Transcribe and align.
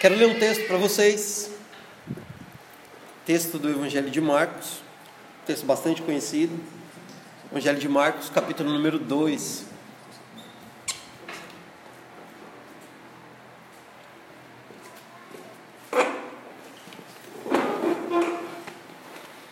Quero 0.00 0.14
ler 0.14 0.28
um 0.28 0.38
texto 0.38 0.66
para 0.66 0.78
vocês. 0.78 1.50
Texto 3.26 3.58
do 3.58 3.68
Evangelho 3.68 4.10
de 4.10 4.18
Marcos, 4.18 4.80
texto 5.44 5.66
bastante 5.66 6.00
conhecido. 6.00 6.58
Evangelho 7.52 7.78
de 7.78 7.86
Marcos, 7.86 8.30
capítulo 8.30 8.72
número 8.72 8.98
2. 8.98 9.66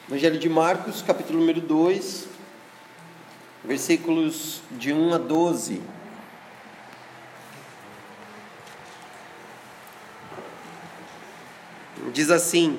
Evangelho 0.08 0.38
de 0.38 0.48
Marcos, 0.48 1.02
capítulo 1.02 1.40
número 1.40 1.60
2, 1.60 2.26
versículos 3.66 4.62
de 4.70 4.94
1 4.94 5.12
a 5.12 5.18
12. 5.18 5.97
Diz 12.18 12.32
assim: 12.32 12.77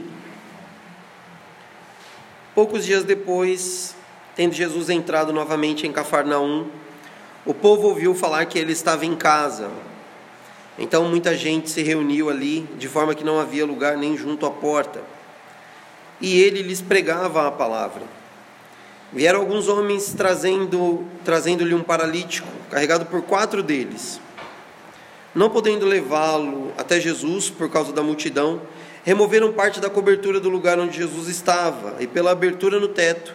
Poucos 2.54 2.84
dias 2.84 3.06
depois, 3.06 3.96
tendo 4.36 4.54
Jesus 4.54 4.90
entrado 4.90 5.32
novamente 5.32 5.88
em 5.88 5.94
Cafarnaum, 5.94 6.68
o 7.46 7.54
povo 7.54 7.88
ouviu 7.88 8.14
falar 8.14 8.44
que 8.48 8.60
ele 8.60 8.74
estava 8.74 9.06
em 9.06 9.16
casa. 9.16 9.70
Então 10.78 11.06
muita 11.06 11.38
gente 11.38 11.70
se 11.70 11.82
reuniu 11.82 12.30
ali, 12.30 12.68
de 12.78 12.90
forma 12.90 13.16
que 13.16 13.24
não 13.24 13.40
havia 13.40 13.66
lugar 13.66 13.96
nem 13.96 14.18
junto 14.18 14.46
à 14.46 14.52
porta. 14.52 15.02
E 16.20 16.38
ele 16.42 16.62
lhes 16.62 16.82
pregava 16.82 17.48
a 17.48 17.52
palavra. 17.52 18.04
Vieram 19.14 19.40
alguns 19.40 19.70
homens 19.70 20.14
trazendo 20.14 21.06
trazendo-lhe 21.24 21.74
um 21.74 21.82
paralítico, 21.82 22.50
carregado 22.70 23.06
por 23.06 23.22
quatro 23.22 23.64
deles. 23.64 24.20
Não 25.34 25.50
podendo 25.50 25.86
levá-lo 25.86 26.74
até 26.78 27.00
Jesus 27.00 27.50
por 27.50 27.70
causa 27.70 27.94
da 27.94 28.04
multidão, 28.04 28.62
removeram 29.04 29.54
parte 29.54 29.80
da 29.80 29.90
cobertura 29.90 30.40
do 30.40 30.50
lugar 30.50 30.80
onde 30.80 30.98
Jesus 30.98 31.28
estava 31.28 31.96
e 32.00 32.08
pela 32.08 32.32
abertura 32.32 32.80
no 32.80 32.88
teto 32.88 33.34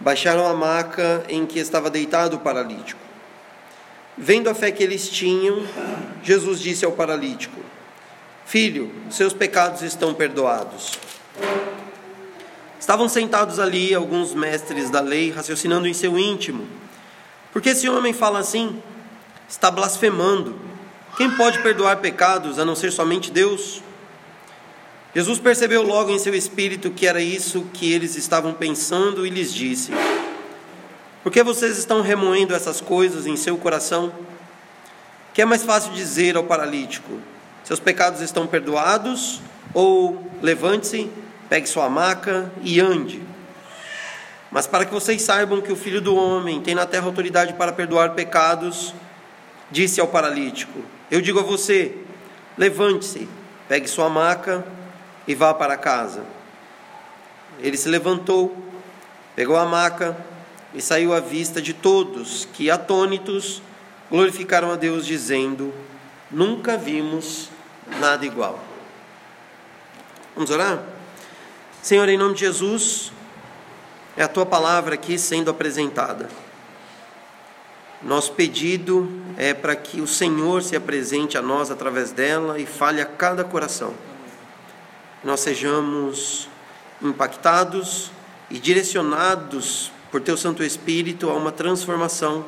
baixaram 0.00 0.46
a 0.46 0.54
maca 0.54 1.24
em 1.28 1.46
que 1.46 1.58
estava 1.58 1.90
deitado 1.90 2.36
o 2.36 2.40
paralítico. 2.40 3.00
Vendo 4.18 4.48
a 4.48 4.54
fé 4.54 4.70
que 4.70 4.82
eles 4.82 5.08
tinham, 5.08 5.66
Jesus 6.22 6.60
disse 6.60 6.84
ao 6.84 6.92
paralítico: 6.92 7.60
Filho, 8.46 8.90
seus 9.10 9.32
pecados 9.32 9.82
estão 9.82 10.14
perdoados. 10.14 10.98
Estavam 12.80 13.08
sentados 13.08 13.58
ali 13.58 13.94
alguns 13.94 14.32
mestres 14.32 14.90
da 14.90 15.00
lei, 15.00 15.30
raciocinando 15.30 15.86
em 15.86 15.92
seu 15.92 16.18
íntimo: 16.18 16.66
Por 17.52 17.60
que 17.60 17.70
esse 17.70 17.88
homem 17.88 18.12
fala 18.12 18.38
assim? 18.38 18.82
Está 19.48 19.70
blasfemando. 19.70 20.56
Quem 21.16 21.30
pode 21.30 21.60
perdoar 21.60 21.96
pecados 21.96 22.58
a 22.58 22.64
não 22.64 22.74
ser 22.74 22.92
somente 22.92 23.30
Deus? 23.30 23.82
Jesus 25.14 25.38
percebeu 25.38 25.82
logo 25.82 26.10
em 26.10 26.18
seu 26.18 26.34
espírito 26.34 26.90
que 26.90 27.06
era 27.06 27.22
isso 27.22 27.66
que 27.72 27.90
eles 27.90 28.16
estavam 28.16 28.52
pensando 28.52 29.26
e 29.26 29.30
lhes 29.30 29.52
disse: 29.52 29.90
Por 31.22 31.32
que 31.32 31.42
vocês 31.42 31.78
estão 31.78 32.02
remoendo 32.02 32.54
essas 32.54 32.80
coisas 32.80 33.26
em 33.26 33.36
seu 33.36 33.56
coração? 33.56 34.12
Que 35.32 35.42
é 35.42 35.44
mais 35.44 35.62
fácil 35.62 35.92
dizer 35.92 36.36
ao 36.36 36.44
paralítico: 36.44 37.18
Seus 37.64 37.80
pecados 37.80 38.20
estão 38.20 38.46
perdoados? 38.46 39.40
Ou 39.72 40.30
levante-se, 40.42 41.10
pegue 41.48 41.66
sua 41.66 41.88
maca 41.88 42.50
e 42.62 42.80
ande. 42.80 43.22
Mas 44.50 44.66
para 44.66 44.84
que 44.84 44.92
vocês 44.92 45.22
saibam 45.22 45.60
que 45.60 45.72
o 45.72 45.76
Filho 45.76 46.00
do 46.00 46.14
Homem 46.14 46.60
tem 46.60 46.74
na 46.74 46.86
terra 46.86 47.06
autoridade 47.06 47.54
para 47.54 47.72
perdoar 47.72 48.14
pecados, 48.14 48.94
disse 49.70 50.00
ao 50.00 50.08
paralítico: 50.08 50.78
Eu 51.10 51.20
digo 51.20 51.40
a 51.40 51.42
você: 51.42 51.94
levante-se, 52.56 53.28
pegue 53.68 53.88
sua 53.88 54.08
maca 54.08 54.75
e 55.26 55.34
vá 55.34 55.52
para 55.52 55.76
casa. 55.76 56.24
Ele 57.58 57.76
se 57.76 57.88
levantou, 57.88 58.56
pegou 59.34 59.56
a 59.56 59.64
maca 59.64 60.16
e 60.74 60.80
saiu 60.80 61.12
à 61.14 61.20
vista 61.20 61.60
de 61.60 61.72
todos, 61.72 62.46
que 62.52 62.70
atônitos 62.70 63.62
glorificaram 64.10 64.70
a 64.70 64.76
Deus, 64.76 65.06
dizendo: 65.06 65.72
Nunca 66.30 66.76
vimos 66.76 67.48
nada 67.98 68.24
igual. 68.24 68.60
Vamos 70.34 70.50
orar? 70.50 70.82
Senhor, 71.82 72.08
em 72.08 72.18
nome 72.18 72.34
de 72.34 72.40
Jesus, 72.40 73.12
é 74.16 74.22
a 74.22 74.28
tua 74.28 74.44
palavra 74.44 74.94
aqui 74.94 75.18
sendo 75.18 75.50
apresentada. 75.50 76.28
Nosso 78.02 78.32
pedido 78.32 79.10
é 79.38 79.54
para 79.54 79.74
que 79.74 80.00
o 80.00 80.06
Senhor 80.06 80.62
se 80.62 80.76
apresente 80.76 81.38
a 81.38 81.42
nós 81.42 81.70
através 81.70 82.12
dela 82.12 82.58
e 82.58 82.66
fale 82.66 83.00
a 83.00 83.06
cada 83.06 83.42
coração 83.42 83.94
nós 85.24 85.40
sejamos 85.40 86.48
impactados 87.02 88.10
e 88.50 88.58
direcionados 88.58 89.90
por 90.10 90.20
Teu 90.20 90.36
Santo 90.36 90.62
Espírito 90.62 91.28
a 91.28 91.34
uma 91.34 91.52
transformação 91.52 92.44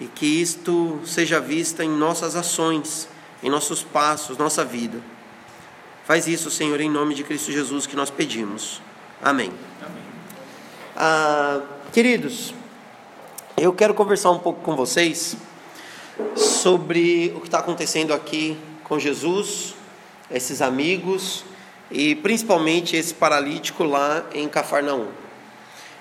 e 0.00 0.06
que 0.06 0.26
isto 0.26 1.00
seja 1.04 1.40
vista 1.40 1.84
em 1.84 1.88
nossas 1.88 2.36
ações, 2.36 3.08
em 3.42 3.48
nossos 3.48 3.82
passos, 3.82 4.36
nossa 4.36 4.64
vida. 4.64 5.00
Faz 6.04 6.26
isso, 6.26 6.50
Senhor, 6.50 6.80
em 6.80 6.90
nome 6.90 7.14
de 7.14 7.24
Cristo 7.24 7.50
Jesus 7.50 7.86
que 7.86 7.96
nós 7.96 8.10
pedimos. 8.10 8.82
Amém. 9.22 9.50
Amém. 9.80 10.02
Ah, 10.96 11.60
queridos, 11.92 12.52
eu 13.56 13.72
quero 13.72 13.94
conversar 13.94 14.30
um 14.30 14.38
pouco 14.38 14.60
com 14.62 14.76
vocês 14.76 15.36
sobre 16.36 17.32
o 17.36 17.40
que 17.40 17.46
está 17.46 17.60
acontecendo 17.60 18.12
aqui 18.12 18.58
com 18.82 18.98
Jesus, 18.98 19.74
esses 20.30 20.62
amigos 20.62 21.44
e 21.90 22.14
principalmente 22.16 22.96
esse 22.96 23.14
paralítico 23.14 23.84
lá 23.84 24.24
em 24.34 24.48
Cafarnaum. 24.48 25.08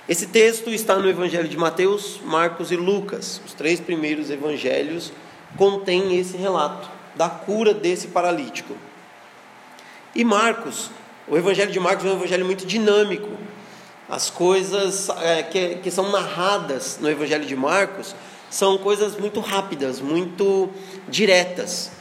Esse 0.07 0.27
texto 0.27 0.69
está 0.69 0.97
no 0.97 1.09
Evangelho 1.09 1.47
de 1.47 1.57
Mateus, 1.57 2.19
Marcos 2.25 2.71
e 2.71 2.75
Lucas. 2.75 3.39
Os 3.45 3.53
três 3.53 3.79
primeiros 3.79 4.29
evangelhos 4.29 5.13
contêm 5.55 6.19
esse 6.19 6.35
relato 6.35 6.89
da 7.15 7.29
cura 7.29 7.73
desse 7.73 8.07
paralítico. 8.07 8.75
E 10.13 10.23
Marcos, 10.25 10.91
o 11.27 11.37
Evangelho 11.37 11.71
de 11.71 11.79
Marcos 11.79 12.05
é 12.05 12.09
um 12.09 12.15
evangelho 12.15 12.45
muito 12.45 12.65
dinâmico. 12.65 13.29
As 14.09 14.29
coisas 14.29 15.09
é, 15.21 15.43
que, 15.43 15.75
que 15.75 15.89
são 15.89 16.11
narradas 16.11 16.97
no 16.99 17.09
Evangelho 17.09 17.45
de 17.45 17.55
Marcos 17.55 18.13
são 18.49 18.77
coisas 18.77 19.17
muito 19.17 19.39
rápidas, 19.39 20.01
muito 20.01 20.69
diretas. 21.07 21.91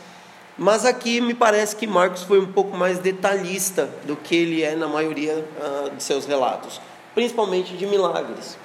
Mas 0.57 0.85
aqui 0.85 1.21
me 1.21 1.33
parece 1.33 1.75
que 1.75 1.87
Marcos 1.87 2.25
foi 2.25 2.39
um 2.39 2.47
pouco 2.53 2.77
mais 2.77 2.99
detalhista 2.99 3.89
do 4.05 4.15
que 4.17 4.37
ele 4.37 4.63
é 4.63 4.77
na 4.77 4.87
maioria 4.87 5.35
uh, 5.35 5.97
de 5.97 6.03
seus 6.03 6.27
relatos, 6.27 6.81
principalmente 7.15 7.75
de 7.75 7.87
milagres. 7.87 8.59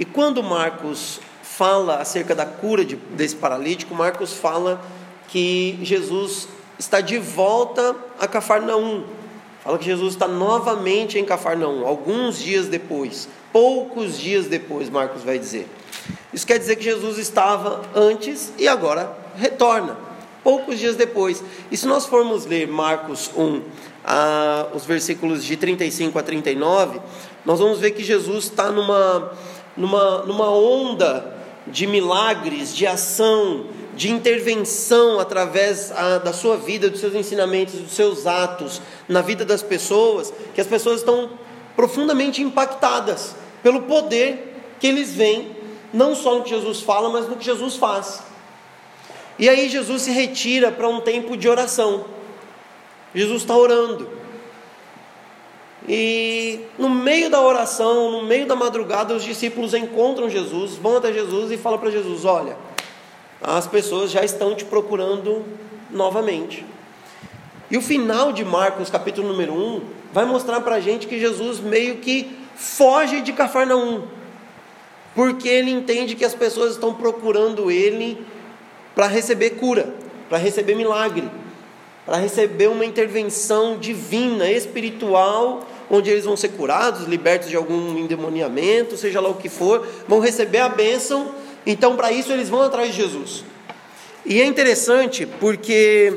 E 0.00 0.04
quando 0.04 0.42
Marcos 0.42 1.20
fala 1.42 1.96
acerca 1.96 2.34
da 2.34 2.46
cura 2.46 2.84
de, 2.84 2.96
desse 2.96 3.36
paralítico, 3.36 3.94
Marcos 3.94 4.32
fala 4.32 4.80
que 5.28 5.78
Jesus 5.82 6.48
está 6.78 7.00
de 7.02 7.18
volta 7.18 7.94
a 8.18 8.26
Cafarnaum. 8.26 9.04
Fala 9.62 9.76
que 9.76 9.84
Jesus 9.84 10.14
está 10.14 10.26
novamente 10.26 11.18
em 11.18 11.24
Cafarnaum, 11.24 11.86
alguns 11.86 12.38
dias 12.38 12.66
depois, 12.66 13.28
poucos 13.52 14.18
dias 14.18 14.46
depois, 14.46 14.88
Marcos 14.88 15.22
vai 15.22 15.38
dizer. 15.38 15.68
Isso 16.32 16.46
quer 16.46 16.58
dizer 16.58 16.76
que 16.76 16.84
Jesus 16.84 17.18
estava 17.18 17.82
antes 17.94 18.52
e 18.56 18.66
agora 18.66 19.14
retorna 19.36 20.07
poucos 20.42 20.78
dias 20.78 20.96
depois. 20.96 21.42
E 21.70 21.76
se 21.76 21.86
nós 21.86 22.06
formos 22.06 22.46
ler 22.46 22.66
Marcos 22.68 23.30
1, 23.36 23.62
ah, 24.04 24.66
os 24.74 24.84
versículos 24.84 25.44
de 25.44 25.56
35 25.56 26.18
a 26.18 26.22
39, 26.22 27.00
nós 27.44 27.58
vamos 27.58 27.78
ver 27.78 27.92
que 27.92 28.02
Jesus 28.02 28.44
está 28.44 28.70
numa, 28.70 29.32
numa, 29.76 30.22
numa 30.22 30.50
onda 30.50 31.36
de 31.66 31.86
milagres, 31.86 32.74
de 32.74 32.86
ação, 32.86 33.66
de 33.94 34.10
intervenção 34.10 35.18
através 35.18 35.92
a, 35.92 36.18
da 36.18 36.32
sua 36.32 36.56
vida, 36.56 36.88
dos 36.88 37.00
seus 37.00 37.14
ensinamentos, 37.14 37.74
dos 37.74 37.92
seus 37.92 38.26
atos 38.26 38.80
na 39.08 39.20
vida 39.20 39.44
das 39.44 39.62
pessoas, 39.62 40.32
que 40.54 40.60
as 40.60 40.66
pessoas 40.66 41.00
estão 41.00 41.30
profundamente 41.74 42.42
impactadas 42.42 43.34
pelo 43.62 43.82
poder 43.82 44.56
que 44.80 44.86
eles 44.86 45.14
veem, 45.14 45.56
não 45.92 46.14
só 46.14 46.36
no 46.36 46.44
que 46.44 46.50
Jesus 46.50 46.80
fala, 46.80 47.10
mas 47.10 47.28
no 47.28 47.36
que 47.36 47.44
Jesus 47.44 47.76
faz. 47.76 48.22
E 49.38 49.48
aí 49.48 49.68
Jesus 49.68 50.02
se 50.02 50.10
retira 50.10 50.72
para 50.72 50.88
um 50.88 51.00
tempo 51.00 51.36
de 51.36 51.48
oração. 51.48 52.04
Jesus 53.14 53.42
está 53.42 53.56
orando. 53.56 54.08
E 55.88 56.60
no 56.78 56.90
meio 56.90 57.30
da 57.30 57.40
oração, 57.40 58.10
no 58.10 58.22
meio 58.22 58.46
da 58.46 58.56
madrugada, 58.56 59.14
os 59.14 59.22
discípulos 59.22 59.72
encontram 59.74 60.28
Jesus, 60.28 60.76
vão 60.76 60.96
até 60.96 61.12
Jesus 61.12 61.50
e 61.50 61.56
falam 61.56 61.78
para 61.78 61.90
Jesus: 61.90 62.24
Olha, 62.24 62.56
as 63.40 63.66
pessoas 63.66 64.10
já 64.10 64.24
estão 64.24 64.54
te 64.54 64.64
procurando 64.64 65.44
novamente. 65.90 66.64
E 67.70 67.76
o 67.76 67.82
final 67.82 68.32
de 68.32 68.44
Marcos, 68.44 68.90
capítulo 68.90 69.28
número 69.28 69.52
1, 69.52 69.80
vai 70.12 70.24
mostrar 70.24 70.60
para 70.62 70.76
a 70.76 70.80
gente 70.80 71.06
que 71.06 71.18
Jesus 71.18 71.60
meio 71.60 71.96
que 71.96 72.36
foge 72.56 73.20
de 73.20 73.32
Cafarnaum, 73.32 74.02
porque 75.14 75.48
ele 75.48 75.70
entende 75.70 76.16
que 76.16 76.24
as 76.24 76.34
pessoas 76.34 76.72
estão 76.72 76.92
procurando 76.92 77.70
ele 77.70 78.18
para 78.98 79.06
receber 79.06 79.50
cura, 79.50 79.94
para 80.28 80.38
receber 80.38 80.74
milagre. 80.74 81.30
para 82.04 82.16
receber 82.16 82.68
uma 82.68 82.84
intervenção 82.84 83.78
divina, 83.78 84.50
espiritual, 84.50 85.68
onde 85.88 86.10
eles 86.10 86.24
vão 86.24 86.36
ser 86.36 86.48
curados, 86.48 87.06
libertos 87.06 87.48
de 87.50 87.54
algum 87.54 87.96
endemoniamento, 87.96 88.96
seja 88.96 89.20
lá 89.20 89.28
o 89.28 89.34
que 89.34 89.50
for, 89.50 89.86
vão 90.08 90.18
receber 90.18 90.58
a 90.58 90.70
bênção. 90.70 91.32
Então, 91.66 91.94
para 91.96 92.10
isso, 92.10 92.32
eles 92.32 92.48
vão 92.48 92.62
atrás 92.62 92.90
de 92.90 92.96
Jesus. 92.96 93.44
E 94.24 94.40
é 94.40 94.44
interessante 94.46 95.26
porque 95.26 96.14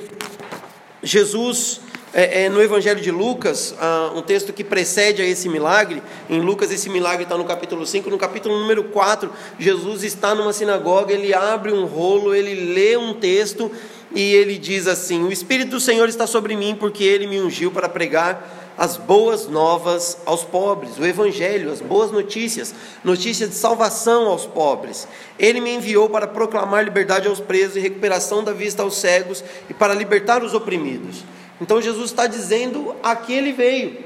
Jesus 1.03 1.81
é, 2.13 2.43
é, 2.43 2.49
no 2.49 2.61
Evangelho 2.61 2.99
de 2.99 3.09
Lucas, 3.09 3.73
ah, 3.79 4.11
um 4.13 4.21
texto 4.21 4.51
que 4.51 4.63
precede 4.63 5.21
a 5.21 5.25
esse 5.25 5.47
milagre, 5.47 6.03
em 6.29 6.41
Lucas 6.41 6.69
esse 6.69 6.89
milagre 6.89 7.23
está 7.23 7.37
no 7.37 7.45
capítulo 7.45 7.85
5, 7.85 8.09
no 8.09 8.17
capítulo 8.17 8.59
número 8.59 8.83
4, 8.85 9.31
Jesus 9.57 10.03
está 10.03 10.35
numa 10.35 10.51
sinagoga, 10.51 11.13
ele 11.13 11.33
abre 11.33 11.71
um 11.71 11.85
rolo, 11.85 12.35
ele 12.35 12.73
lê 12.73 12.97
um 12.97 13.13
texto 13.13 13.71
e 14.13 14.33
ele 14.33 14.57
diz 14.57 14.87
assim: 14.87 15.23
O 15.23 15.31
Espírito 15.31 15.71
do 15.71 15.79
Senhor 15.79 16.09
está 16.09 16.27
sobre 16.27 16.53
mim, 16.55 16.75
porque 16.77 17.03
ele 17.03 17.27
me 17.27 17.39
ungiu 17.39 17.71
para 17.71 17.87
pregar 17.87 18.73
as 18.77 18.97
boas 18.97 19.47
novas 19.47 20.17
aos 20.25 20.43
pobres, 20.43 20.97
o 20.97 21.05
Evangelho, 21.05 21.71
as 21.71 21.79
boas 21.79 22.11
notícias, 22.11 22.73
notícias 23.05 23.49
de 23.49 23.55
salvação 23.55 24.27
aos 24.27 24.45
pobres. 24.45 25.07
Ele 25.39 25.61
me 25.61 25.75
enviou 25.75 26.09
para 26.09 26.27
proclamar 26.27 26.83
liberdade 26.83 27.27
aos 27.27 27.39
presos 27.39 27.77
e 27.77 27.79
recuperação 27.79 28.43
da 28.43 28.51
vista 28.51 28.83
aos 28.83 28.97
cegos 28.97 29.41
e 29.69 29.73
para 29.73 29.93
libertar 29.93 30.43
os 30.43 30.53
oprimidos 30.53 31.23
então 31.61 31.79
Jesus 31.79 32.09
está 32.09 32.25
dizendo 32.25 32.95
a 33.03 33.15
que 33.15 33.31
ele 33.31 33.53
veio. 33.53 34.03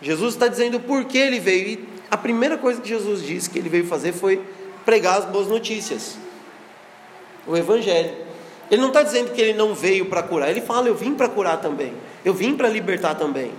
Jesus 0.00 0.34
está 0.34 0.48
dizendo 0.48 0.80
por 0.80 1.04
que 1.04 1.18
ele 1.18 1.38
veio. 1.38 1.68
E 1.68 1.88
a 2.10 2.16
primeira 2.16 2.56
coisa 2.56 2.80
que 2.80 2.88
Jesus 2.88 3.22
disse 3.22 3.50
que 3.50 3.58
ele 3.58 3.68
veio 3.68 3.86
fazer 3.86 4.12
foi 4.12 4.42
pregar 4.86 5.18
as 5.18 5.26
boas 5.26 5.48
notícias. 5.48 6.16
O 7.46 7.54
Evangelho. 7.54 8.24
Ele 8.70 8.80
não 8.80 8.88
está 8.88 9.02
dizendo 9.02 9.32
que 9.32 9.40
ele 9.40 9.52
não 9.52 9.74
veio 9.74 10.06
para 10.06 10.22
curar. 10.22 10.48
Ele 10.48 10.62
fala, 10.62 10.88
eu 10.88 10.94
vim 10.94 11.14
para 11.14 11.28
curar 11.28 11.60
também. 11.60 11.92
Eu 12.24 12.32
vim 12.32 12.56
para 12.56 12.68
libertar 12.70 13.14
também. 13.16 13.52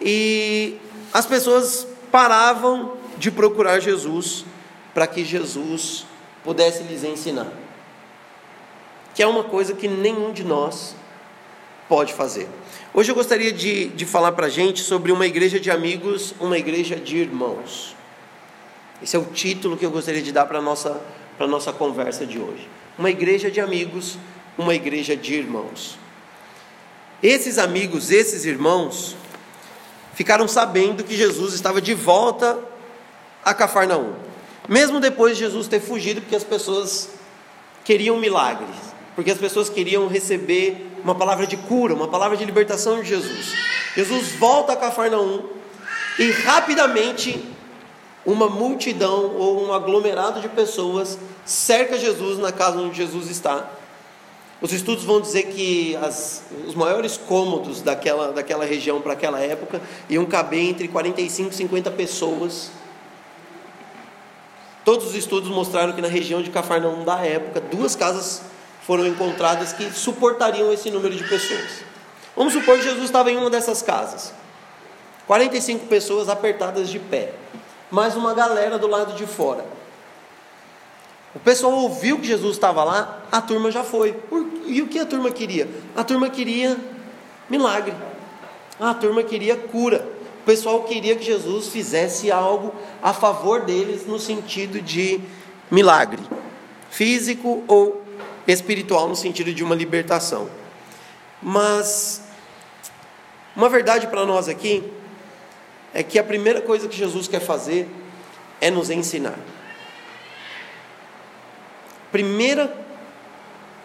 E 0.00 0.78
as 1.12 1.26
pessoas 1.26 1.86
paravam 2.10 2.94
de 3.18 3.30
procurar 3.30 3.78
Jesus 3.78 4.46
para 4.94 5.06
que 5.06 5.22
Jesus 5.22 6.06
pudesse 6.42 6.82
lhes 6.84 7.04
ensinar. 7.04 7.52
Que 9.14 9.22
é 9.22 9.26
uma 9.26 9.44
coisa 9.44 9.74
que 9.74 9.86
nenhum 9.86 10.32
de 10.32 10.44
nós 10.44 10.96
pode 11.94 12.12
fazer. 12.12 12.48
Hoje 12.92 13.12
eu 13.12 13.14
gostaria 13.14 13.52
de, 13.52 13.86
de 13.90 14.04
falar 14.04 14.32
para 14.32 14.46
a 14.46 14.48
gente 14.48 14.80
sobre 14.80 15.12
uma 15.12 15.28
igreja 15.28 15.60
de 15.60 15.70
amigos, 15.70 16.34
uma 16.40 16.58
igreja 16.58 16.96
de 16.96 17.18
irmãos. 17.18 17.94
Esse 19.00 19.14
é 19.14 19.18
o 19.20 19.26
título 19.26 19.76
que 19.76 19.86
eu 19.86 19.92
gostaria 19.92 20.20
de 20.20 20.32
dar 20.32 20.44
para 20.46 20.58
a 20.58 20.60
nossa, 20.60 21.00
nossa 21.38 21.72
conversa 21.72 22.26
de 22.26 22.36
hoje. 22.36 22.68
Uma 22.98 23.10
igreja 23.10 23.48
de 23.48 23.60
amigos, 23.60 24.18
uma 24.58 24.74
igreja 24.74 25.16
de 25.16 25.34
irmãos. 25.34 25.96
Esses 27.22 27.58
amigos, 27.58 28.10
esses 28.10 28.44
irmãos, 28.44 29.14
ficaram 30.14 30.48
sabendo 30.48 31.04
que 31.04 31.16
Jesus 31.16 31.54
estava 31.54 31.80
de 31.80 31.94
volta 31.94 32.58
a 33.44 33.54
Cafarnaum. 33.54 34.14
Mesmo 34.68 34.98
depois 34.98 35.36
de 35.36 35.44
Jesus 35.44 35.68
ter 35.68 35.78
fugido, 35.78 36.20
porque 36.22 36.34
as 36.34 36.42
pessoas 36.42 37.10
queriam 37.84 38.18
milagres, 38.18 38.74
porque 39.14 39.30
as 39.30 39.38
pessoas 39.38 39.68
queriam 39.68 40.08
receber 40.08 40.90
uma 41.04 41.14
palavra 41.14 41.46
de 41.46 41.56
cura, 41.56 41.94
uma 41.94 42.08
palavra 42.08 42.36
de 42.36 42.44
libertação 42.44 43.02
de 43.02 43.08
Jesus. 43.08 43.52
Jesus 43.94 44.32
volta 44.32 44.72
a 44.72 44.76
Cafarnaum 44.76 45.42
e 46.18 46.30
rapidamente 46.30 47.44
uma 48.24 48.48
multidão 48.48 49.36
ou 49.36 49.66
um 49.66 49.72
aglomerado 49.72 50.40
de 50.40 50.48
pessoas 50.48 51.18
cerca 51.44 51.98
Jesus 51.98 52.38
na 52.38 52.50
casa 52.50 52.78
onde 52.78 52.96
Jesus 52.96 53.30
está. 53.30 53.70
Os 54.62 54.72
estudos 54.72 55.04
vão 55.04 55.20
dizer 55.20 55.42
que 55.48 55.94
as, 55.96 56.44
os 56.66 56.74
maiores 56.74 57.18
cômodos 57.18 57.82
daquela, 57.82 58.32
daquela 58.32 58.64
região 58.64 58.98
para 58.98 59.12
aquela 59.12 59.38
época 59.38 59.82
iam 60.08 60.24
caber 60.24 60.60
entre 60.60 60.88
45 60.88 61.50
e 61.50 61.54
50 61.54 61.90
pessoas. 61.90 62.70
Todos 64.86 65.08
os 65.08 65.14
estudos 65.14 65.50
mostraram 65.50 65.92
que 65.92 66.00
na 66.00 66.08
região 66.08 66.42
de 66.42 66.50
Cafarnaum 66.50 67.04
da 67.04 67.18
época, 67.18 67.60
duas 67.60 67.94
casas 67.94 68.42
foram 68.86 69.06
encontradas 69.06 69.72
que 69.72 69.90
suportariam 69.90 70.72
esse 70.72 70.90
número 70.90 71.14
de 71.14 71.24
pessoas. 71.24 71.82
Vamos 72.36 72.52
supor 72.52 72.76
que 72.76 72.84
Jesus 72.84 73.04
estava 73.04 73.30
em 73.30 73.36
uma 73.36 73.48
dessas 73.48 73.80
casas. 73.82 74.32
45 75.26 75.86
pessoas 75.86 76.28
apertadas 76.28 76.88
de 76.88 76.98
pé, 76.98 77.32
mais 77.90 78.14
uma 78.14 78.34
galera 78.34 78.78
do 78.78 78.86
lado 78.86 79.14
de 79.14 79.26
fora. 79.26 79.64
O 81.34 81.40
pessoal 81.40 81.72
ouviu 81.72 82.18
que 82.18 82.26
Jesus 82.26 82.52
estava 82.52 82.84
lá, 82.84 83.22
a 83.32 83.40
turma 83.40 83.70
já 83.70 83.82
foi. 83.82 84.14
E 84.66 84.82
o 84.82 84.86
que 84.86 84.98
a 84.98 85.06
turma 85.06 85.30
queria? 85.30 85.68
A 85.96 86.04
turma 86.04 86.28
queria 86.28 86.76
milagre. 87.48 87.94
A 88.78 88.92
turma 88.92 89.22
queria 89.22 89.56
cura. 89.56 90.06
O 90.42 90.44
pessoal 90.44 90.82
queria 90.82 91.16
que 91.16 91.24
Jesus 91.24 91.68
fizesse 91.68 92.30
algo 92.30 92.74
a 93.02 93.14
favor 93.14 93.62
deles 93.62 94.06
no 94.06 94.18
sentido 94.18 94.80
de 94.80 95.20
milagre, 95.70 96.22
físico 96.90 97.64
ou 97.66 98.03
espiritual 98.52 99.08
no 99.08 99.16
sentido 99.16 99.52
de 99.52 99.64
uma 99.64 99.74
libertação. 99.74 100.48
Mas 101.42 102.22
uma 103.56 103.68
verdade 103.68 104.06
para 104.06 104.24
nós 104.24 104.48
aqui 104.48 104.82
é 105.92 106.02
que 106.02 106.18
a 106.18 106.24
primeira 106.24 106.60
coisa 106.60 106.88
que 106.88 106.96
Jesus 106.96 107.28
quer 107.28 107.40
fazer 107.40 107.88
é 108.60 108.70
nos 108.70 108.90
ensinar. 108.90 109.38
Primeira 112.10 112.74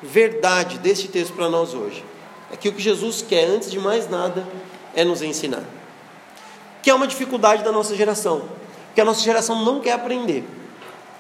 verdade 0.02 0.78
deste 0.80 1.08
texto 1.08 1.34
para 1.34 1.50
nós 1.50 1.74
hoje 1.74 2.04
é 2.52 2.58
que 2.58 2.70
o 2.70 2.74
que 2.74 2.82
Jesus 2.82 3.22
quer, 3.22 3.46
antes 3.46 3.70
de 3.70 3.80
mais 3.80 4.10
nada, 4.10 4.48
é 4.96 5.04
nos 5.04 5.22
ensinar. 5.22 5.64
Que 6.82 6.90
é 6.90 6.94
uma 6.94 7.08
dificuldade 7.08 7.64
da 7.64 7.72
nossa 7.72 7.96
geração, 7.96 8.50
que 8.96 9.02
a 9.02 9.06
nossa 9.06 9.22
geração 9.22 9.64
não 9.64 9.82
quer 9.82 9.92
aprender 9.92 10.44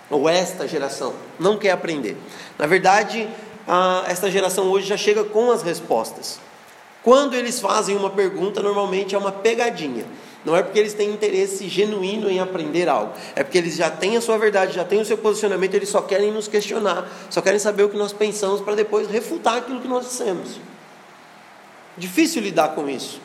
ou 0.10 0.28
esta 0.28 0.68
geração, 0.68 1.14
não 1.40 1.58
quer 1.58 1.72
aprender. 1.72 2.18
Na 2.58 2.66
verdade, 2.66 3.28
esta 4.08 4.30
geração 4.32 4.70
hoje 4.70 4.88
já 4.88 4.98
chega 4.98 5.24
com 5.24 5.52
as 5.52 5.62
respostas. 5.62 6.40
Quando 7.04 7.36
eles 7.36 7.60
fazem 7.60 7.96
uma 7.96 8.10
pergunta, 8.10 8.62
normalmente 8.62 9.16
é 9.16 9.18
uma 9.18 9.32
pegadinha. 9.32 10.06
Não 10.44 10.56
é 10.56 10.64
porque 10.64 10.80
eles 10.80 10.94
têm 10.94 11.10
interesse 11.10 11.68
genuíno 11.68 12.30
em 12.30 12.40
aprender 12.40 12.88
algo, 12.88 13.14
é 13.36 13.44
porque 13.44 13.58
eles 13.58 13.76
já 13.76 13.90
têm 13.90 14.16
a 14.16 14.22
sua 14.22 14.38
verdade, 14.38 14.74
já 14.74 14.86
têm 14.86 15.02
o 15.02 15.06
seu 15.06 15.18
posicionamento, 15.18 15.74
eles 15.74 15.90
só 15.90 16.02
querem 16.02 16.32
nos 16.32 16.48
questionar, 16.48 17.10
só 17.30 17.42
querem 17.42 17.60
saber 17.60 17.84
o 17.84 17.90
que 17.90 17.98
nós 17.98 18.14
pensamos 18.14 18.62
para 18.62 18.74
depois 18.74 19.10
refutar 19.10 19.58
aquilo 19.58 19.82
que 19.82 19.88
nós 19.88 20.06
dissemos. 20.06 20.60
Difícil 21.98 22.42
lidar 22.42 22.69
com 22.69 22.90
isso. 22.90 23.19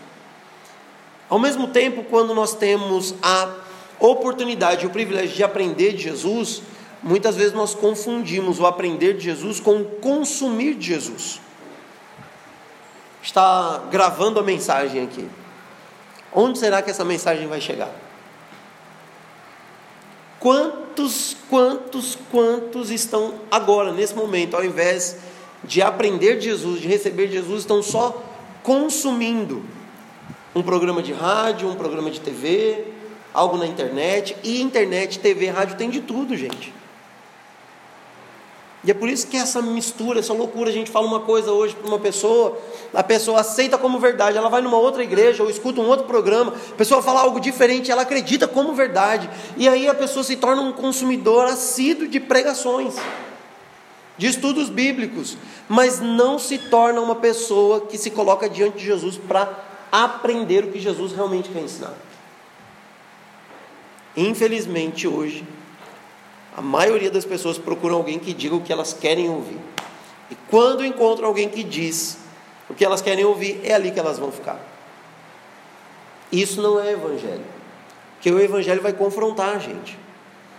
Ao 1.29 1.39
mesmo 1.39 1.69
tempo, 1.69 2.03
quando 2.05 2.35
nós 2.35 2.55
temos 2.55 3.15
a 3.23 3.49
oportunidade, 4.01 4.85
o 4.85 4.91
privilégio 4.91 5.37
de 5.37 5.45
aprender 5.45 5.93
de 5.93 6.03
Jesus, 6.03 6.63
muitas 7.05 7.37
vezes 7.37 7.53
nós 7.53 7.75
confundimos 7.75 8.59
o 8.59 8.67
aprender 8.67 9.15
de 9.15 9.25
Jesus 9.25 9.61
com 9.61 9.83
o 9.83 9.85
consumir 9.85 10.75
de 10.75 10.87
Jesus. 10.87 11.39
Está 13.23 13.85
gravando 13.91 14.41
a 14.41 14.43
mensagem 14.43 15.03
aqui. 15.03 15.29
Onde 16.33 16.59
será 16.59 16.83
que 16.83 16.91
essa 16.91 17.05
mensagem 17.05 17.47
vai 17.47 17.61
chegar? 17.61 17.93
Quantos, 20.41 21.37
quantos, 21.49 22.19
quantos 22.31 22.91
estão 22.91 23.35
agora, 23.51 23.93
nesse 23.93 24.15
momento, 24.15 24.57
ao 24.57 24.65
invés 24.65 25.19
de 25.63 25.81
aprender 25.81 26.39
de 26.39 26.47
Jesus, 26.47 26.81
de 26.81 26.89
receber 26.89 27.29
de 27.29 27.35
Jesus, 27.35 27.61
estão 27.61 27.83
só 27.83 28.23
consumindo 28.63 29.63
um 30.55 30.63
programa 30.63 31.03
de 31.03 31.13
rádio, 31.13 31.69
um 31.69 31.75
programa 31.75 32.11
de 32.11 32.21
TV, 32.21 32.85
algo 33.33 33.57
na 33.57 33.67
internet, 33.67 34.37
e 34.43 34.61
internet, 34.61 35.19
TV, 35.19 35.49
rádio 35.49 35.77
tem 35.77 35.91
de 35.91 36.01
tudo, 36.01 36.37
gente. 36.37 36.73
E 38.85 38.91
é 38.91 38.95
por 38.95 39.09
isso 39.09 39.27
que 39.27 39.37
essa 39.37 39.63
mistura, 39.63 40.21
essa 40.21 40.35
loucura, 40.35 40.69
a 40.69 40.73
gente 40.73 40.91
fala 40.91 41.07
uma 41.07 41.21
coisa 41.21 41.51
hoje 41.51 41.75
para 41.75 41.89
uma 41.89 41.99
pessoa, 41.99 42.59
a 42.93 43.03
pessoa 43.03 43.41
aceita 43.41 43.79
como 43.79 43.99
verdade, 43.99 44.37
ela 44.37 44.51
vai 44.51 44.61
numa 44.61 44.77
outra 44.77 45.03
igreja 45.03 45.43
ou 45.43 45.49
escuta 45.49 45.81
um 45.81 45.87
outro 45.87 46.07
programa, 46.07 46.53
a 46.53 46.75
pessoa 46.75 47.03
fala 47.03 47.21
algo 47.21 47.41
diferente, 47.41 47.91
ela 47.91 48.03
acredita 48.03 48.47
como 48.47 48.75
verdade, 48.75 49.29
e 49.57 49.67
aí 49.67 49.89
a 49.89 49.95
pessoa 49.95 50.23
se 50.23 50.37
torna 50.37 50.61
um 50.61 50.71
consumidor 50.71 51.47
assíduo 51.47 52.07
de 52.07 52.21
pregações, 52.21 52.95
de 54.19 54.27
estudos 54.27 54.69
bíblicos, 54.69 55.39
mas 55.67 55.99
não 56.01 56.39
se 56.39 56.59
torna 56.59 57.01
uma 57.01 57.15
pessoa 57.15 57.81
que 57.81 57.97
se 57.97 58.11
coloca 58.11 58.51
diante 58.51 58.77
de 58.77 58.85
Jesus 58.85 59.17
para 59.17 59.49
aprender 59.91 60.65
o 60.65 60.71
que 60.71 60.79
Jesus 60.79 61.13
realmente 61.13 61.49
quer 61.49 61.63
ensinar. 61.63 61.95
Infelizmente 64.15 65.09
hoje 65.09 65.43
a 66.57 66.63
maioria 66.63 67.11
das 67.11 67.25
pessoas 67.25 67.59
procuram 67.59 67.97
alguém 67.97 68.19
que 68.19 68.33
diga 68.33 68.55
o 68.55 68.61
que 68.61 68.73
elas 68.73 68.93
querem 68.93 69.29
ouvir. 69.29 69.59
E 70.31 70.35
quando 70.49 70.85
encontram 70.85 71.29
alguém 71.29 71.49
que 71.49 71.63
diz 71.63 72.19
o 72.69 72.75
que 72.75 72.85
elas 72.85 73.03
querem 73.03 73.25
ouvir, 73.25 73.61
é 73.65 73.75
ali 73.75 73.91
que 73.91 73.99
elas 73.99 74.19
vão 74.19 74.31
ficar. 74.31 74.59
Isso 76.31 76.63
não 76.63 76.81
é 76.81 76.93
evangelho. 76.93 77.45
Porque 78.15 78.31
o 78.31 78.41
evangelho 78.41 78.81
vai 78.81 78.93
confrontar 78.93 79.57
a 79.57 79.59
gente. 79.59 79.99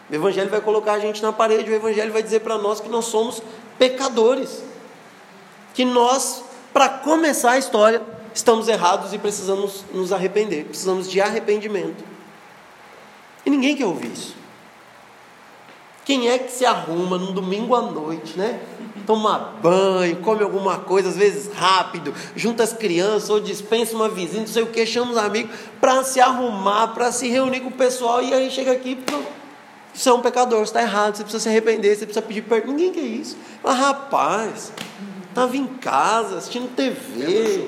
O 0.09 0.13
evangelho 0.13 0.49
vai 0.49 0.61
colocar 0.61 0.93
a 0.93 0.99
gente 0.99 1.21
na 1.21 1.31
parede, 1.31 1.71
o 1.71 1.73
evangelho 1.73 2.13
vai 2.13 2.21
dizer 2.21 2.41
para 2.41 2.57
nós 2.57 2.79
que 2.79 2.89
nós 2.89 3.05
somos 3.05 3.41
pecadores. 3.79 4.63
Que 5.73 5.83
nós 5.83 6.43
para 6.75 6.89
começar 6.89 7.51
a 7.51 7.57
história, 7.57 8.01
estamos 8.33 8.67
errados 8.67 9.13
e 9.13 9.17
precisamos 9.17 9.85
nos 9.93 10.11
arrepender, 10.11 10.65
precisamos 10.65 11.09
de 11.09 11.21
arrependimento. 11.21 12.03
E 13.45 13.49
ninguém 13.49 13.77
quer 13.77 13.85
ouvir 13.85 14.11
isso. 14.11 14.35
Quem 16.05 16.29
é 16.29 16.37
que 16.37 16.51
se 16.51 16.65
arruma 16.65 17.17
num 17.17 17.33
domingo 17.33 17.75
à 17.75 17.81
noite, 17.81 18.37
né? 18.37 18.59
Toma 19.05 19.53
banho, 19.61 20.15
come 20.17 20.43
alguma 20.43 20.77
coisa, 20.77 21.09
às 21.09 21.17
vezes 21.17 21.51
rápido, 21.53 22.13
junta 22.35 22.63
as 22.63 22.73
crianças 22.73 23.29
ou 23.29 23.39
dispensa 23.39 23.95
uma 23.95 24.07
vizinha, 24.07 24.41
não 24.41 24.47
sei 24.47 24.63
o 24.63 24.67
que, 24.67 24.85
chama 24.85 25.11
os 25.11 25.17
amigos 25.17 25.55
para 25.81 26.03
se 26.03 26.21
arrumar, 26.21 26.89
para 26.89 27.11
se 27.11 27.27
reunir 27.27 27.59
com 27.59 27.69
o 27.69 27.71
pessoal 27.71 28.23
e 28.23 28.33
aí 28.33 28.49
chega 28.49 28.71
aqui, 28.71 28.97
você 29.95 30.09
é 30.09 30.13
um 30.13 30.21
pecador, 30.21 30.59
você 30.59 30.65
está 30.65 30.81
errado, 30.81 31.15
você 31.15 31.23
precisa 31.23 31.43
se 31.43 31.49
arrepender, 31.49 31.95
você 31.95 32.05
precisa 32.05 32.25
pedir 32.25 32.41
perdão. 32.41 32.73
Ninguém 32.73 32.91
quer 32.91 32.99
isso. 32.99 33.37
Mas 33.63 33.77
rapaz, 33.77 34.73
estava 35.29 35.55
em 35.55 35.65
casa, 35.65 36.37
assistindo 36.37 36.67
TV. 36.75 37.65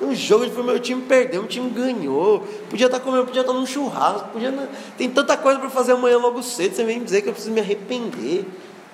Um 0.00 0.14
jogo 0.14 0.46
de 0.46 0.62
meu 0.62 0.80
time 0.80 1.02
perdeu, 1.02 1.42
o 1.42 1.46
time 1.46 1.68
ganhou. 1.70 2.40
Podia 2.70 2.86
estar 2.86 2.98
tá 2.98 3.04
comendo, 3.04 3.26
podia 3.26 3.42
estar 3.42 3.52
tá 3.52 3.58
num 3.58 3.66
churrasco, 3.66 4.28
podia. 4.28 4.50
Tem 4.96 5.10
tanta 5.10 5.36
coisa 5.36 5.58
para 5.58 5.68
fazer 5.68 5.92
amanhã 5.92 6.16
logo 6.16 6.42
cedo. 6.42 6.74
Você 6.74 6.84
vem 6.84 7.04
dizer 7.04 7.20
que 7.20 7.28
eu 7.28 7.32
preciso 7.32 7.52
me 7.52 7.60
arrepender. 7.60 8.46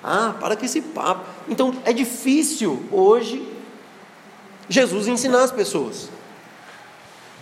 Ah, 0.03 0.35
para 0.39 0.57
com 0.57 0.65
esse 0.65 0.81
papo. 0.81 1.25
Então 1.49 1.75
é 1.85 1.93
difícil 1.93 2.83
hoje 2.91 3.47
Jesus 4.69 5.07
ensinar 5.07 5.43
as 5.45 5.53
pessoas. 5.53 6.09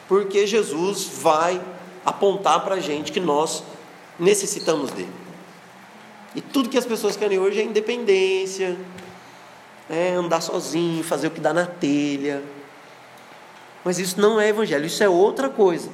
Porque 0.07 0.47
Jesus 0.47 1.09
vai 1.21 1.61
apontar 2.05 2.63
para 2.65 2.77
a 2.77 2.81
gente 2.81 3.13
que 3.13 3.21
nós 3.21 3.65
necessitamos 4.19 4.91
dele. 4.91 5.13
E 6.35 6.41
tudo 6.41 6.69
que 6.69 6.77
as 6.77 6.85
pessoas 6.85 7.17
querem 7.17 7.39
hoje 7.39 7.61
é 7.61 7.65
independência, 7.65 8.77
é 9.89 10.13
andar 10.15 10.41
sozinho, 10.41 11.03
fazer 11.03 11.29
o 11.29 11.31
que 11.31 11.41
dá 11.41 11.53
na 11.53 11.67
telha. 11.67 12.43
Mas 13.85 13.99
isso 13.99 14.21
não 14.21 14.41
é 14.41 14.49
evangelho, 14.49 14.87
isso 14.87 15.05
é 15.05 15.09
outra 15.09 15.49
coisa. 15.49 15.89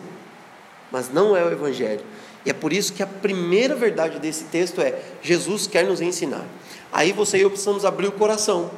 Mas 0.93 1.13
não 1.13 1.37
é 1.37 1.45
o 1.45 1.51
evangelho. 1.51 2.03
E 2.45 2.51
é 2.51 2.53
por 2.53 2.73
isso 2.73 2.93
que 2.93 3.03
a 3.03 3.07
primeira 3.07 3.75
verdade 3.75 4.19
desse 4.19 4.45
texto 4.45 4.81
é: 4.81 4.99
Jesus 5.23 5.67
quer 5.67 5.85
nos 5.85 6.01
ensinar. 6.01 6.47
Aí 6.93 7.13
você 7.13 7.39
e 7.39 7.43
eu 7.43 7.51
precisamos 7.51 7.85
abrir 7.85 8.07
o 8.07 8.13
coração 8.13 8.71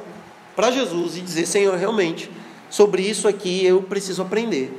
para 0.55 0.71
Jesus 0.71 1.17
e 1.17 1.21
dizer: 1.21 1.45
Senhor, 1.45 1.77
realmente, 1.77 2.29
sobre 2.69 3.03
isso 3.03 3.27
aqui 3.27 3.65
eu 3.65 3.81
preciso 3.81 4.21
aprender. 4.21 4.77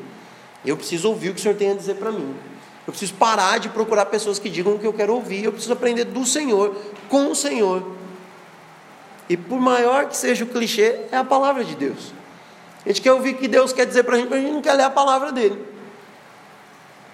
Eu 0.64 0.76
preciso 0.76 1.08
ouvir 1.08 1.30
o 1.30 1.34
que 1.34 1.40
o 1.40 1.42
Senhor 1.42 1.56
tem 1.56 1.70
a 1.70 1.74
dizer 1.74 1.96
para 1.96 2.10
mim. 2.10 2.34
Eu 2.86 2.92
preciso 2.92 3.14
parar 3.14 3.58
de 3.58 3.68
procurar 3.68 4.06
pessoas 4.06 4.38
que 4.38 4.50
digam 4.50 4.74
o 4.74 4.78
que 4.78 4.86
eu 4.86 4.92
quero 4.92 5.14
ouvir. 5.14 5.44
Eu 5.44 5.52
preciso 5.52 5.72
aprender 5.72 6.04
do 6.04 6.24
Senhor, 6.24 6.76
com 7.08 7.30
o 7.30 7.34
Senhor. 7.34 7.82
E 9.28 9.36
por 9.36 9.58
maior 9.58 10.06
que 10.06 10.16
seja 10.16 10.44
o 10.44 10.48
clichê, 10.48 11.00
é 11.10 11.16
a 11.16 11.24
palavra 11.24 11.64
de 11.64 11.74
Deus. 11.74 12.12
A 12.84 12.88
gente 12.88 13.00
quer 13.00 13.12
ouvir 13.12 13.34
o 13.34 13.38
que 13.38 13.48
Deus 13.48 13.72
quer 13.72 13.86
dizer 13.86 14.02
para 14.02 14.16
a 14.16 14.18
gente, 14.18 14.28
mas 14.28 14.38
a 14.38 14.42
gente 14.42 14.52
não 14.52 14.62
quer 14.62 14.74
ler 14.74 14.84
a 14.84 14.90
palavra 14.90 15.32
dele. 15.32 15.64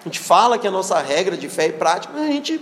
A 0.01 0.03
gente 0.05 0.19
fala 0.19 0.57
que 0.57 0.67
a 0.67 0.71
nossa 0.71 0.99
regra 0.99 1.37
de 1.37 1.47
fé 1.47 1.67
e 1.67 1.73
prática, 1.73 2.13
mas 2.13 2.23
a 2.23 2.31
gente. 2.31 2.61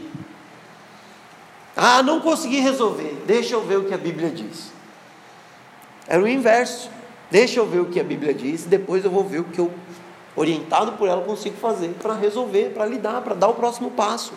Ah, 1.75 2.03
não 2.03 2.19
consegui 2.19 2.59
resolver. 2.59 3.23
Deixa 3.25 3.55
eu 3.55 3.61
ver 3.61 3.77
o 3.77 3.85
que 3.85 3.93
a 3.93 3.97
Bíblia 3.97 4.29
diz. 4.29 4.71
Era 6.07 6.21
o 6.21 6.27
inverso. 6.27 6.89
Deixa 7.31 7.59
eu 7.59 7.65
ver 7.65 7.79
o 7.79 7.85
que 7.85 7.99
a 7.99 8.03
Bíblia 8.03 8.33
diz, 8.33 8.63
depois 8.63 9.05
eu 9.05 9.11
vou 9.11 9.23
ver 9.23 9.39
o 9.39 9.43
que 9.43 9.59
eu, 9.59 9.71
orientado 10.35 10.93
por 10.93 11.07
ela, 11.07 11.21
consigo 11.23 11.55
fazer 11.57 11.89
para 12.01 12.15
resolver, 12.15 12.71
para 12.73 12.85
lidar, 12.85 13.21
para 13.21 13.35
dar 13.35 13.49
o 13.49 13.53
próximo 13.53 13.91
passo. 13.91 14.33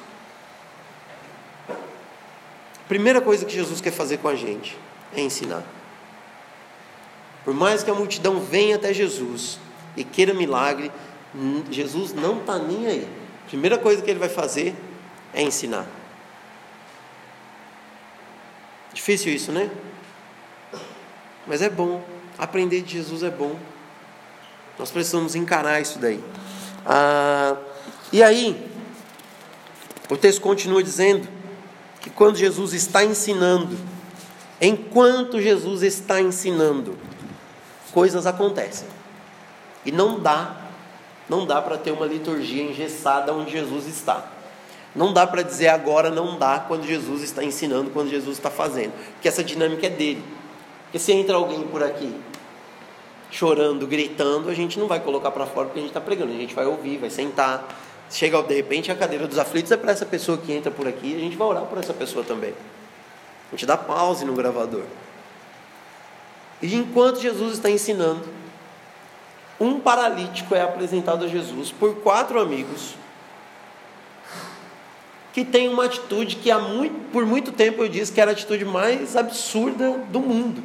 Primeira 2.87 3.23
coisa 3.23 3.47
que 3.47 3.55
Jesus 3.55 3.81
quer 3.81 3.93
fazer 3.93 4.19
com 4.19 4.29
a 4.29 4.35
gente 4.35 4.76
é 5.17 5.23
ensinar. 5.23 5.62
Por 7.45 7.55
mais 7.55 7.83
que 7.83 7.91
a 7.91 7.95
multidão 7.95 8.41
venha 8.41 8.77
até 8.77 8.93
Jesus 8.93 9.59
e 9.97 10.05
queira 10.05 10.33
milagre, 10.33 10.91
Jesus 11.71 12.13
não 12.13 12.39
está 12.39 12.59
nem 12.59 12.87
aí. 12.87 13.09
A 13.45 13.49
primeira 13.49 13.79
coisa 13.79 14.03
que 14.03 14.11
ele 14.11 14.21
vai 14.21 14.29
fazer 14.29 14.75
é 15.35 15.43
ensinar. 15.43 15.87
Difícil 18.93 19.33
isso, 19.33 19.51
né? 19.51 19.71
Mas 21.47 21.63
é 21.63 21.69
bom. 21.69 22.05
Aprender 22.39 22.83
de 22.83 22.93
Jesus 22.93 23.23
é 23.23 23.31
bom. 23.31 23.59
Nós 24.79 24.91
precisamos 24.91 25.35
encarar 25.35 25.81
isso 25.81 25.99
daí. 25.99 26.23
Ah, 26.85 27.57
e 28.13 28.23
aí, 28.23 28.71
o 30.11 30.17
texto 30.17 30.41
continua 30.41 30.83
dizendo 30.83 31.29
que 32.01 32.11
quando 32.11 32.37
Jesus 32.37 32.73
está 32.73 33.05
ensinando, 33.05 33.79
enquanto 34.61 35.41
Jesus 35.41 35.83
está 35.83 36.21
ensinando, 36.21 36.99
coisas 37.93 38.27
acontecem. 38.27 38.89
E 39.85 39.93
não 39.93 40.21
dá, 40.21 40.57
não 41.29 41.47
dá 41.47 41.61
para 41.61 41.77
ter 41.77 41.91
uma 41.91 42.07
liturgia 42.07 42.63
engessada 42.63 43.33
onde 43.33 43.53
Jesus 43.53 43.87
está. 43.87 44.25
Não 44.95 45.13
dá 45.13 45.27
para 45.27 45.43
dizer 45.43 45.69
agora 45.69 46.11
não 46.11 46.39
dá 46.39 46.59
quando 46.61 46.87
Jesus 46.87 47.23
está 47.23 47.43
ensinando, 47.43 47.91
quando 47.91 48.11
Jesus 48.11 48.37
está 48.37 48.51
fazendo. 48.51 48.93
Porque 49.15 49.29
essa 49.29 49.43
dinâmica 49.43 49.87
é 49.87 49.91
dele. 49.91 50.23
Porque 50.85 50.99
se 50.99 51.13
entra 51.13 51.37
alguém 51.37 51.63
por 51.63 51.83
aqui 51.83 52.15
chorando, 53.31 53.87
gritando, 53.87 54.51
a 54.51 54.55
gente 54.55 54.79
não 54.79 54.87
vai 54.87 55.01
colocar 55.01 55.31
para 55.31 55.47
fora 55.47 55.67
porque 55.67 55.79
a 55.79 55.83
gente 55.83 55.91
está 55.91 56.01
pregando. 56.01 56.33
A 56.33 56.37
gente 56.37 56.55
vai 56.55 56.67
ouvir, 56.67 56.99
vai 56.99 57.09
sentar. 57.09 57.67
Chega 58.11 58.43
de 58.43 58.55
repente 58.55 58.93
a 58.93 58.95
cadeira 58.95 59.27
dos 59.27 59.39
aflitos 59.39 59.73
é 59.73 59.77
para 59.77 59.91
essa 59.91 60.05
pessoa 60.05 60.37
que 60.37 60.53
entra 60.53 60.71
por 60.71 60.87
aqui, 60.87 61.17
a 61.17 61.19
gente 61.19 61.35
vai 61.35 61.49
orar 61.49 61.65
por 61.65 61.79
essa 61.79 61.95
pessoa 61.95 62.23
também. 62.23 62.53
A 63.49 63.57
gente 63.57 63.65
dá 63.65 63.77
pause 63.77 64.27
no 64.27 64.35
gravador. 64.35 64.85
E 66.62 66.75
enquanto 66.76 67.21
Jesus 67.21 67.54
está 67.54 67.69
ensinando, 67.69 68.23
um 69.61 69.81
paralítico 69.81 70.54
é 70.54 70.62
apresentado 70.62 71.25
a 71.25 71.28
Jesus 71.28 71.73
por 71.73 71.97
quatro 71.97 72.40
amigos 72.40 72.95
que 75.33 75.45
tem 75.45 75.69
uma 75.69 75.87
atitude 75.87 76.37
que 76.37 76.50
há 76.50 76.59
muito, 76.59 77.11
por 77.11 77.25
muito 77.25 77.52
tempo 77.52 77.83
eu 77.83 77.88
disse 77.88 78.12
que 78.12 78.21
era 78.21 78.31
a 78.31 78.35
atitude 78.35 78.64
mais 78.64 79.16
absurda 79.16 79.99
do 80.11 80.21
mundo. 80.21 80.62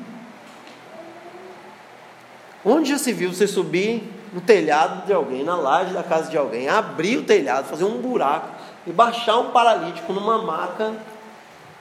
Onde 2.65 2.89
já 2.89 2.97
se 2.97 3.13
viu 3.13 3.31
você 3.33 3.47
subir 3.47 4.03
no 4.33 4.41
telhado 4.41 5.05
de 5.05 5.13
alguém, 5.13 5.43
na 5.43 5.55
laje 5.55 5.93
da 5.93 6.03
casa 6.03 6.29
de 6.29 6.37
alguém, 6.37 6.67
abrir 6.67 7.17
o 7.17 7.23
telhado, 7.23 7.65
fazer 7.69 7.85
um 7.85 8.01
buraco 8.01 8.49
e 8.85 8.91
baixar 8.91 9.37
um 9.37 9.51
paralítico 9.51 10.11
numa 10.11 10.41
maca 10.41 10.93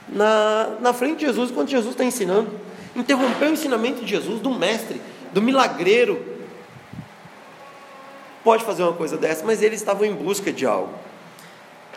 na, 0.09 0.77
na 0.81 0.93
frente 0.93 1.19
de 1.19 1.27
Jesus, 1.27 1.51
quando 1.51 1.69
Jesus 1.69 1.93
está 1.93 2.05
ensinando? 2.05 2.53
Interrompeu 2.97 3.51
o 3.51 3.53
ensinamento 3.53 4.05
de 4.05 4.11
Jesus, 4.11 4.41
do 4.41 4.51
mestre, 4.51 5.01
do 5.33 5.43
milagreiro. 5.43 6.25
Pode 8.43 8.65
fazer 8.65 8.83
uma 8.83 8.93
coisa 8.93 9.17
dessa, 9.17 9.45
mas 9.45 9.63
eles 9.63 9.81
estavam 9.81 10.05
em 10.05 10.15
busca 10.15 10.53
de 10.53 10.65
algo. 10.65 10.93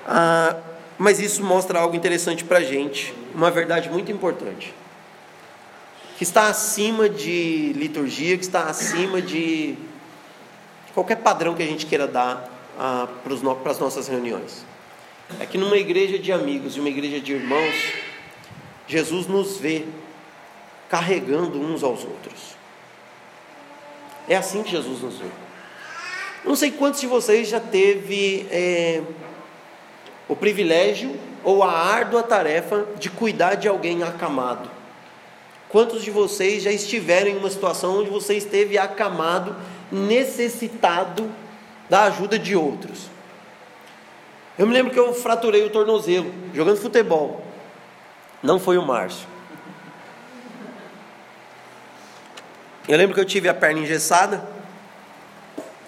Ah, 0.06 0.56
mas 0.98 1.20
isso 1.20 1.44
mostra 1.44 1.80
algo 1.80 1.96
interessante 1.96 2.44
para 2.44 2.58
a 2.58 2.64
gente, 2.64 3.14
uma 3.34 3.50
verdade 3.50 3.90
muito 3.90 4.12
importante, 4.12 4.74
que 6.18 6.24
está 6.24 6.48
acima 6.48 7.08
de 7.08 7.72
liturgia, 7.74 8.38
que 8.38 8.44
está 8.44 8.64
acima 8.64 9.22
de 9.22 9.78
qualquer 10.94 11.18
padrão 11.18 11.56
que 11.56 11.64
a 11.64 11.66
gente 11.66 11.86
queira 11.86 12.06
dar 12.06 12.50
ah, 12.78 13.08
para 13.24 13.72
as 13.72 13.80
nossas 13.80 14.08
reuniões. 14.08 14.66
É 15.40 15.46
que 15.46 15.58
numa 15.58 15.78
igreja 15.78 16.18
de 16.18 16.32
amigos 16.32 16.76
e 16.76 16.80
uma 16.80 16.90
igreja 16.90 17.20
de 17.20 17.34
irmãos, 17.34 17.76
Jesus 18.88 19.28
nos 19.28 19.58
vê 19.58 19.86
carregando 20.90 21.60
uns 21.60 21.84
aos 21.84 22.04
outros. 22.04 22.58
É 24.28 24.36
assim 24.36 24.64
que 24.64 24.72
Jesus 24.72 25.02
nos 25.02 25.18
vê. 25.18 25.28
Não 26.44 26.56
sei 26.56 26.72
quantos 26.72 27.00
de 27.02 27.08
vocês 27.08 27.48
já 27.48 27.60
teve 27.60 28.48
é, 28.50 29.02
o 30.28 30.36
privilégio 30.36 31.16
ou 31.44 31.64
a 31.64 31.72
árdua 31.72 32.24
tarefa 32.24 32.86
de 32.98 33.10
cuidar 33.10 33.56
de 33.56 33.68
alguém 33.68 34.04
acamado. 34.04 34.70
Quantos 35.70 36.04
de 36.04 36.10
vocês 36.10 36.64
já 36.64 36.72
estiveram 36.72 37.30
em 37.30 37.38
uma 37.38 37.50
situação 37.50 38.00
onde 38.00 38.10
você 38.10 38.36
esteve 38.36 38.78
acamado, 38.78 39.56
necessitado 39.92 41.30
da 41.88 42.06
ajuda 42.06 42.40
de 42.40 42.56
outros? 42.56 43.08
Eu 44.58 44.66
me 44.66 44.74
lembro 44.74 44.92
que 44.92 45.00
eu 45.00 45.14
fraturei 45.14 45.64
o 45.64 45.70
tornozelo 45.70 46.34
jogando 46.54 46.78
futebol. 46.78 47.44
Não 48.42 48.60
foi 48.60 48.78
o 48.78 48.86
Márcio. 48.86 49.29
Eu 52.90 52.98
lembro 52.98 53.14
que 53.14 53.22
eu 53.22 53.26
tive 53.26 53.48
a 53.48 53.54
perna 53.54 53.82
engessada, 53.82 54.44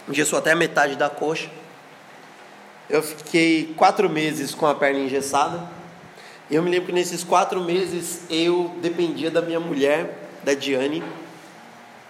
engessou 0.08 0.38
até 0.38 0.51
a 0.51 0.55
metade 0.55 0.96
da 0.96 1.10
coxa. 1.10 1.50
Eu 2.88 3.01
fiquei 3.01 3.74
quatro 3.75 4.08
meses 4.08 4.53
com 4.53 4.67
a 4.67 4.75
perna 4.75 5.00
engessada. 5.00 5.67
Eu 6.48 6.62
me 6.62 6.70
lembro 6.70 6.86
que 6.86 6.93
nesses 6.93 7.24
quatro 7.24 7.60
meses 7.60 8.22
eu 8.29 8.75
dependia 8.84 9.31
da 9.31 9.41
minha 9.41 9.60
mulher, 9.60 10.29
da 10.43 10.53
Diane, 10.53 11.03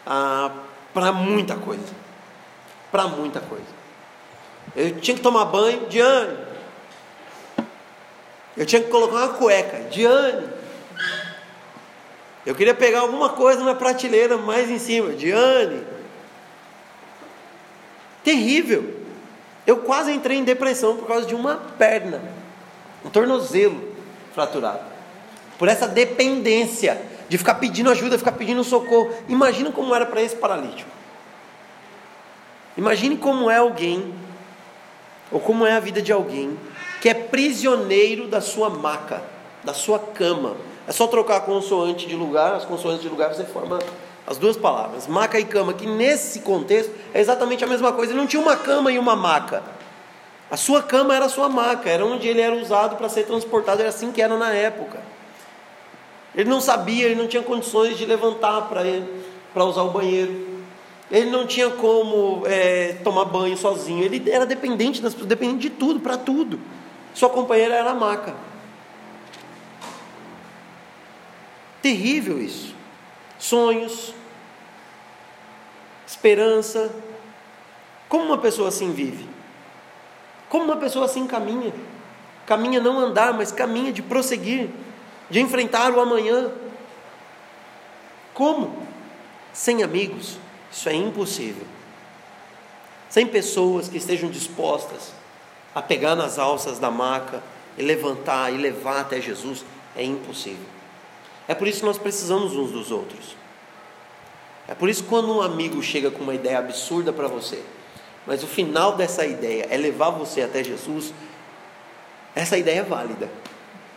ah, 0.05 0.51
para 0.93 1.13
muita 1.13 1.55
coisa. 1.55 1.93
Para 2.91 3.07
muita 3.07 3.39
coisa. 3.39 3.63
Eu 4.75 4.99
tinha 4.99 5.15
que 5.15 5.23
tomar 5.23 5.45
banho, 5.45 5.87
Diane. 5.87 6.37
Eu 8.57 8.65
tinha 8.65 8.81
que 8.81 8.89
colocar 8.89 9.15
uma 9.15 9.29
cueca, 9.29 9.89
Diane. 9.89 10.60
Eu 12.45 12.55
queria 12.55 12.73
pegar 12.73 13.01
alguma 13.01 13.29
coisa 13.29 13.63
na 13.63 13.75
prateleira 13.75 14.37
mais 14.37 14.69
em 14.69 14.79
cima. 14.79 15.13
Diane, 15.13 15.83
Terrível. 18.23 19.01
Eu 19.65 19.77
quase 19.77 20.11
entrei 20.11 20.37
em 20.37 20.43
depressão 20.43 20.97
por 20.97 21.07
causa 21.07 21.25
de 21.25 21.35
uma 21.35 21.55
perna, 21.77 22.21
um 23.05 23.09
tornozelo 23.09 23.81
fraturado. 24.33 24.81
Por 25.57 25.67
essa 25.67 25.87
dependência 25.87 26.99
de 27.29 27.37
ficar 27.37 27.55
pedindo 27.55 27.89
ajuda, 27.89 28.17
ficar 28.17 28.31
pedindo 28.31 28.63
socorro. 28.63 29.13
Imagina 29.27 29.71
como 29.71 29.93
era 29.93 30.05
para 30.05 30.21
esse 30.21 30.35
paralítico. 30.35 30.89
Imagine 32.75 33.17
como 33.17 33.49
é 33.49 33.57
alguém, 33.57 34.13
ou 35.31 35.39
como 35.39 35.65
é 35.65 35.73
a 35.73 35.79
vida 35.79 36.01
de 36.01 36.11
alguém, 36.11 36.57
que 37.01 37.09
é 37.09 37.13
prisioneiro 37.13 38.27
da 38.27 38.41
sua 38.41 38.69
maca, 38.69 39.21
da 39.63 39.73
sua 39.73 39.99
cama. 39.99 40.55
É 40.87 40.91
só 40.91 41.07
trocar 41.07 41.37
a 41.37 41.39
consoante 41.41 42.07
de 42.07 42.15
lugar, 42.15 42.55
as 42.55 42.65
consoantes 42.65 43.01
de 43.01 43.09
lugar 43.09 43.33
você 43.33 43.45
forma 43.45 43.79
as 44.25 44.37
duas 44.37 44.55
palavras, 44.55 45.07
maca 45.07 45.39
e 45.39 45.45
cama, 45.45 45.73
que 45.73 45.85
nesse 45.85 46.39
contexto 46.41 46.91
é 47.13 47.19
exatamente 47.19 47.63
a 47.63 47.67
mesma 47.67 47.91
coisa. 47.91 48.11
Ele 48.11 48.19
não 48.19 48.27
tinha 48.27 48.41
uma 48.41 48.55
cama 48.55 48.91
e 48.91 48.97
uma 48.97 49.15
maca. 49.15 49.63
A 50.49 50.57
sua 50.57 50.81
cama 50.81 51.15
era 51.15 51.25
a 51.25 51.29
sua 51.29 51.49
maca, 51.49 51.89
era 51.89 52.05
onde 52.05 52.27
ele 52.27 52.41
era 52.41 52.55
usado 52.55 52.95
para 52.95 53.09
ser 53.09 53.25
transportado, 53.25 53.81
era 53.81 53.89
assim 53.89 54.11
que 54.11 54.21
era 54.21 54.37
na 54.37 54.53
época. 54.53 54.99
Ele 56.35 56.49
não 56.49 56.61
sabia, 56.61 57.05
ele 57.05 57.15
não 57.15 57.27
tinha 57.27 57.43
condições 57.43 57.97
de 57.97 58.05
levantar 58.05 58.63
para 58.69 58.83
ele, 58.83 59.23
para 59.53 59.65
usar 59.65 59.83
o 59.83 59.89
banheiro. 59.89 60.49
Ele 61.09 61.29
não 61.29 61.45
tinha 61.45 61.69
como 61.69 62.43
é, 62.45 62.95
tomar 63.03 63.25
banho 63.25 63.57
sozinho. 63.57 64.03
Ele 64.03 64.29
era 64.29 64.45
dependente 64.45 65.01
das 65.01 65.13
pessoas, 65.13 65.27
dependente 65.27 65.59
de 65.59 65.69
tudo, 65.71 65.99
para 65.99 66.17
tudo. 66.17 66.57
Sua 67.13 67.29
companheira 67.29 67.75
era 67.75 67.91
a 67.91 67.95
maca. 67.95 68.33
Terrível 71.81 72.41
isso. 72.41 72.75
Sonhos, 73.39 74.13
esperança. 76.05 76.91
Como 78.07 78.25
uma 78.25 78.37
pessoa 78.37 78.67
assim 78.67 78.91
vive? 78.91 79.27
Como 80.49 80.65
uma 80.65 80.77
pessoa 80.77 81.05
assim 81.05 81.25
caminha? 81.25 81.73
Caminha 82.45 82.79
não 82.79 82.99
andar, 82.99 83.33
mas 83.33 83.51
caminha 83.51 83.91
de 83.91 84.01
prosseguir, 84.01 84.69
de 85.29 85.39
enfrentar 85.39 85.91
o 85.93 85.99
amanhã. 85.99 86.51
Como? 88.33 88.85
Sem 89.53 89.81
amigos. 89.81 90.37
Isso 90.71 90.89
é 90.89 90.93
impossível. 90.93 91.65
Sem 93.09 93.27
pessoas 93.27 93.87
que 93.87 93.97
estejam 93.97 94.29
dispostas 94.29 95.13
a 95.73 95.81
pegar 95.81 96.15
nas 96.15 96.37
alças 96.37 96.79
da 96.79 96.91
maca 96.91 97.41
e 97.77 97.81
levantar 97.81 98.53
e 98.53 98.57
levar 98.57 99.01
até 99.01 99.19
Jesus, 99.19 99.65
é 99.95 100.03
impossível. 100.03 100.80
É 101.47 101.55
por 101.55 101.67
isso 101.67 101.79
que 101.79 101.85
nós 101.85 101.97
precisamos 101.97 102.55
uns 102.55 102.71
dos 102.71 102.91
outros. 102.91 103.35
É 104.67 104.73
por 104.73 104.89
isso 104.89 105.03
que 105.03 105.09
quando 105.09 105.35
um 105.35 105.41
amigo 105.41 105.81
chega 105.81 106.09
com 106.09 106.23
uma 106.23 106.33
ideia 106.33 106.59
absurda 106.59 107.11
para 107.11 107.27
você, 107.27 107.61
mas 108.25 108.43
o 108.43 108.47
final 108.47 108.95
dessa 108.95 109.25
ideia 109.25 109.67
é 109.69 109.77
levar 109.77 110.11
você 110.11 110.41
até 110.41 110.63
Jesus, 110.63 111.13
essa 112.35 112.57
ideia 112.57 112.79
é 112.79 112.83
válida. 112.83 113.29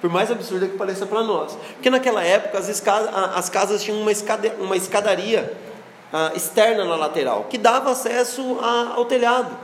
Por 0.00 0.10
mais 0.10 0.30
absurda 0.30 0.66
que 0.66 0.76
pareça 0.76 1.06
para 1.06 1.22
nós. 1.22 1.56
Porque 1.74 1.88
naquela 1.88 2.22
época 2.22 2.58
as, 2.58 2.82
as 3.34 3.48
casas 3.48 3.82
tinham 3.82 4.00
uma, 4.00 4.12
escada, 4.12 4.54
uma 4.58 4.76
escadaria 4.76 5.52
uh, 6.12 6.36
externa 6.36 6.84
na 6.84 6.96
lateral, 6.96 7.46
que 7.48 7.56
dava 7.56 7.90
acesso 7.90 8.58
a, 8.60 8.94
ao 8.96 9.04
telhado. 9.04 9.56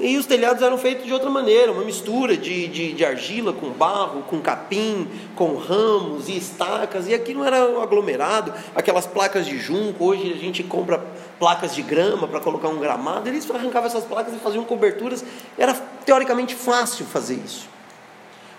E 0.00 0.16
os 0.16 0.26
telhados 0.26 0.62
eram 0.62 0.78
feitos 0.78 1.04
de 1.04 1.12
outra 1.12 1.28
maneira, 1.28 1.72
uma 1.72 1.82
mistura 1.82 2.36
de, 2.36 2.68
de, 2.68 2.92
de, 2.92 3.04
argila 3.04 3.52
com 3.52 3.70
barro, 3.70 4.22
com 4.22 4.40
capim, 4.40 5.08
com 5.34 5.56
ramos 5.56 6.28
e 6.28 6.36
estacas, 6.36 7.08
e 7.08 7.14
aqui 7.14 7.34
não 7.34 7.44
era 7.44 7.64
aglomerado, 7.82 8.54
aquelas 8.76 9.08
placas 9.08 9.44
de 9.44 9.58
junco, 9.58 10.04
hoje 10.04 10.32
a 10.32 10.36
gente 10.36 10.62
compra 10.62 11.04
placas 11.36 11.74
de 11.74 11.82
grama 11.82 12.28
para 12.28 12.38
colocar 12.38 12.68
um 12.68 12.78
gramado, 12.78 13.28
eles 13.28 13.50
arrancavam 13.50 13.88
essas 13.88 14.04
placas 14.04 14.32
e 14.32 14.38
faziam 14.38 14.64
coberturas, 14.64 15.24
era 15.58 15.74
teoricamente 16.06 16.54
fácil 16.54 17.04
fazer 17.04 17.34
isso. 17.44 17.66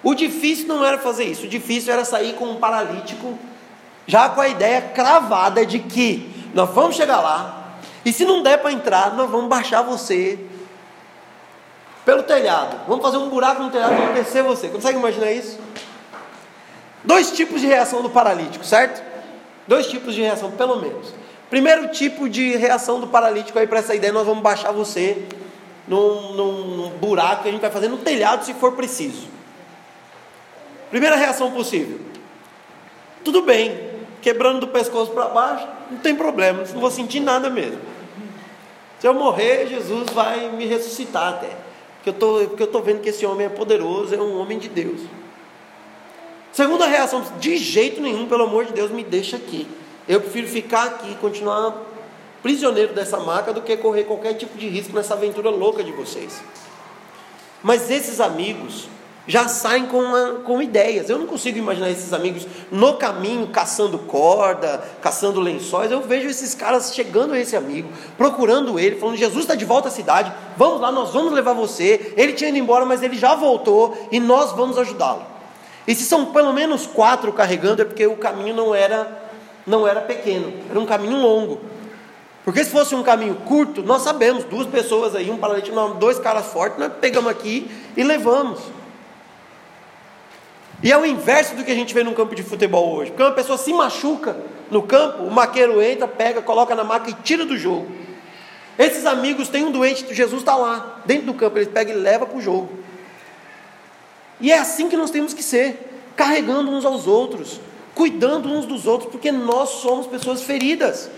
O 0.04 0.14
difícil 0.14 0.68
não 0.68 0.84
era 0.86 0.98
fazer 0.98 1.24
isso, 1.24 1.46
o 1.46 1.50
difícil 1.50 1.94
era 1.94 2.04
sair 2.04 2.34
com 2.34 2.50
um 2.50 2.56
paralítico, 2.56 3.40
já 4.06 4.28
com 4.28 4.42
a 4.42 4.50
ideia 4.50 4.82
cravada 4.82 5.66
de 5.66 5.80
que 5.80 6.30
nós 6.54 6.70
vamos 6.72 6.98
chegar 6.98 7.22
lá, 7.22 7.78
e 8.04 8.12
se 8.12 8.26
não 8.26 8.44
der 8.44 8.58
para 8.58 8.74
entrar, 8.74 9.16
nós 9.16 9.30
vamos 9.30 9.48
baixar 9.48 9.82
você 9.84 10.38
pelo 12.10 12.24
telhado. 12.24 12.76
Vamos 12.88 13.04
fazer 13.04 13.18
um 13.18 13.30
buraco 13.30 13.62
no 13.62 13.70
telhado 13.70 13.96
para 13.96 14.14
descer 14.14 14.42
você. 14.42 14.68
Consegue 14.68 14.98
imaginar 14.98 15.32
isso? 15.32 15.60
Dois 17.04 17.30
tipos 17.30 17.62
de 17.62 17.68
reação 17.68 18.02
do 18.02 18.10
paralítico, 18.10 18.66
certo? 18.66 19.04
Dois 19.68 19.86
tipos 19.86 20.16
de 20.16 20.22
reação, 20.22 20.50
pelo 20.50 20.78
menos. 20.78 21.14
Primeiro 21.52 21.90
tipo 21.90 22.28
de 22.28 22.56
reação 22.58 23.00
do 23.00 23.06
paralítico 23.06 23.60
aí 23.60 23.68
para 23.68 23.78
essa 23.78 23.94
ideia, 23.94 24.12
nós 24.12 24.26
vamos 24.26 24.42
baixar 24.42 24.72
você 24.72 25.24
num, 25.88 26.34
num, 26.34 26.52
num 26.78 26.90
buraco 26.98 27.44
que 27.44 27.50
a 27.50 27.52
gente 27.52 27.62
vai 27.62 27.70
fazer 27.70 27.88
no 27.88 27.98
telhado 27.98 28.44
se 28.44 28.56
for 28.56 28.72
preciso. 28.72 29.28
Primeira 30.90 31.16
reação 31.16 31.52
possível. 31.52 32.00
Tudo 33.24 33.44
bem, 33.44 33.80
quebrando 34.20 34.62
do 34.62 34.70
pescoço 34.70 35.12
para 35.12 35.26
baixo, 35.26 35.68
não 35.92 36.00
tem 36.00 36.16
problema, 36.16 36.64
não 36.74 36.82
vou 36.82 36.90
sentir 36.90 37.20
nada 37.20 37.52
mesmo. 37.52 37.80
Se 39.00 39.06
eu 39.06 39.14
morrer, 39.14 39.68
Jesus 39.68 40.10
vai 40.10 40.50
me 40.50 40.66
ressuscitar 40.66 41.34
até. 41.34 41.69
Porque 42.00 42.10
eu 42.10 42.14
tô, 42.14 42.40
porque 42.48 42.64
eu 42.64 42.68
estou 42.68 42.82
vendo 42.82 43.02
que 43.02 43.10
esse 43.10 43.26
homem 43.26 43.46
é 43.46 43.50
poderoso, 43.50 44.16
é 44.16 44.18
um 44.18 44.40
homem 44.40 44.58
de 44.58 44.70
Deus. 44.70 45.02
Segunda 46.52 46.88
reação, 46.88 47.24
de 47.40 47.58
jeito 47.58 48.02
nenhum, 48.02 48.28
pelo 48.28 48.44
amor 48.44 48.66
de 48.66 48.74
Deus, 48.74 48.90
me 48.90 49.04
deixa 49.04 49.36
aqui. 49.38 49.68
Eu 50.08 50.22
prefiro 50.22 50.48
ficar 50.48 50.86
aqui, 50.86 51.16
continuar 51.16 51.86
prisioneiro 52.42 52.94
dessa 52.94 53.20
marca, 53.20 53.54
do 53.54 53.62
que 53.62 53.76
correr 53.78 54.06
qualquer 54.06 54.34
tipo 54.34 54.58
de 54.58 54.68
risco 54.68 54.96
nessa 54.96 55.14
aventura 55.14 55.50
louca 55.50 55.84
de 55.84 55.92
vocês. 55.92 56.42
Mas 57.62 57.92
esses 57.92 58.20
amigos 58.20 58.88
já 59.30 59.48
saem 59.48 59.86
com, 59.86 60.00
uma, 60.00 60.40
com 60.44 60.60
ideias. 60.60 61.08
Eu 61.08 61.20
não 61.20 61.28
consigo 61.28 61.60
imaginar 61.60 61.92
esses 61.92 62.12
amigos 62.14 62.48
no 62.72 62.96
caminho 62.96 63.46
caçando 63.50 64.00
corda, 64.00 64.84
caçando 65.04 65.40
lençóis. 65.40 65.92
Eu 65.92 66.02
vejo 66.02 66.28
esses 66.28 66.56
caras 66.56 66.96
chegando 66.96 67.36
a 67.36 67.40
esse 67.40 67.56
amigo, 67.56 67.90
procurando 68.18 68.80
ele, 68.80 68.96
falando: 68.96 69.16
Jesus 69.16 69.42
está 69.42 69.54
de 69.54 69.66
volta 69.66 69.88
à 69.88 69.92
cidade, 69.92 70.34
vamos 70.58 70.82
lá, 70.82 70.92
nós 70.92 71.14
vamos 71.14 71.32
levar 71.32 71.54
você. 71.54 72.12
Ele 72.18 72.34
tinha 72.34 72.50
ido 72.50 72.58
embora, 72.58 72.86
mas 72.86 73.04
ele 73.04 73.16
já 73.16 73.36
voltou 73.36 73.96
e 74.12 74.20
nós 74.20 74.52
vamos 74.54 74.80
ajudá-lo. 74.80 75.22
E 75.88 75.94
se 75.94 76.06
são 76.06 76.34
pelo 76.34 76.52
menos 76.52 76.88
quatro 76.88 77.32
carregando, 77.32 77.84
é 77.84 77.86
porque 77.86 78.08
o 78.08 78.18
caminho 78.18 78.56
não 78.56 78.74
era, 78.74 79.30
não 79.66 79.88
era 79.88 80.02
pequeno, 80.02 80.52
era 80.72 80.80
um 80.80 80.88
caminho 80.88 81.18
longo. 81.18 81.62
Porque 82.44 82.64
se 82.66 82.72
fosse 82.72 82.96
um 82.96 83.04
caminho 83.04 83.36
curto, 83.46 83.84
nós 83.84 84.02
sabemos, 84.02 84.44
duas 84.46 84.66
pessoas 84.66 85.16
aí, 85.16 85.30
um 85.30 85.38
paralítico, 85.38 85.78
dois 86.00 86.18
caras 86.18 86.48
fortes, 86.48 86.80
nós 86.80 86.92
pegamos 87.00 87.30
aqui 87.30 87.70
e 87.96 88.04
levamos. 88.04 88.79
E 90.82 90.92
é 90.92 90.98
o 90.98 91.06
inverso 91.06 91.56
do 91.56 91.64
que 91.64 91.72
a 91.72 91.76
gente 91.76 91.94
vê 91.94 92.04
no 92.04 92.14
campo 92.14 92.34
de 92.34 92.44
futebol 92.44 92.96
hoje. 92.96 93.12
Porque 93.12 93.24
uma 93.24 93.34
pessoa 93.34 93.58
se 93.58 93.74
machuca 93.74 94.38
no 94.72 94.82
campo, 94.84 95.24
o 95.24 95.32
maqueiro 95.32 95.82
entra, 95.82 96.08
pega, 96.08 96.42
coloca 96.42 96.74
na 96.74 96.84
maca 96.84 97.10
e 97.10 97.14
tira 97.14 97.46
do 97.46 97.58
jogo. 97.58 97.92
Esses 98.78 99.06
amigos 99.06 99.50
têm 99.50 99.66
um 99.66 99.72
doente, 99.72 100.14
Jesus 100.14 100.42
está 100.42 100.56
lá, 100.56 101.02
dentro 101.06 101.26
do 101.26 101.34
campo, 101.34 101.58
eles 101.58 101.68
pegam 101.68 101.94
e 101.94 101.98
levam 101.98 102.28
para 102.28 102.38
o 102.38 102.42
jogo. 102.42 102.70
E 104.40 104.54
é 104.54 104.58
assim 104.58 104.88
que 104.88 104.96
nós 104.96 105.12
temos 105.12 105.34
que 105.34 105.44
ser, 105.44 106.02
carregando 106.16 106.72
uns 106.72 106.86
aos 106.86 107.06
outros, 107.06 107.60
cuidando 107.94 108.48
uns 108.48 108.66
dos 108.66 108.88
outros, 108.88 109.12
porque 109.12 109.34
nós 109.34 109.70
somos 109.70 110.08
pessoas 110.08 110.44
feridas. 110.44 111.10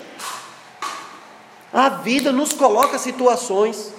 A 1.71 1.87
vida 1.89 2.31
nos 2.31 2.51
coloca 2.51 2.97
situações 2.97 3.93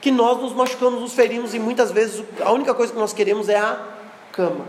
que 0.00 0.12
nós 0.12 0.40
nos 0.40 0.52
machucamos, 0.52 1.00
nos 1.00 1.12
ferimos 1.12 1.54
e 1.54 1.58
muitas 1.58 1.90
vezes 1.90 2.24
a 2.40 2.52
única 2.52 2.72
coisa 2.72 2.92
que 2.92 2.98
nós 3.00 3.12
queremos 3.12 3.48
é 3.48 3.56
a 3.56 3.80
cama 4.30 4.64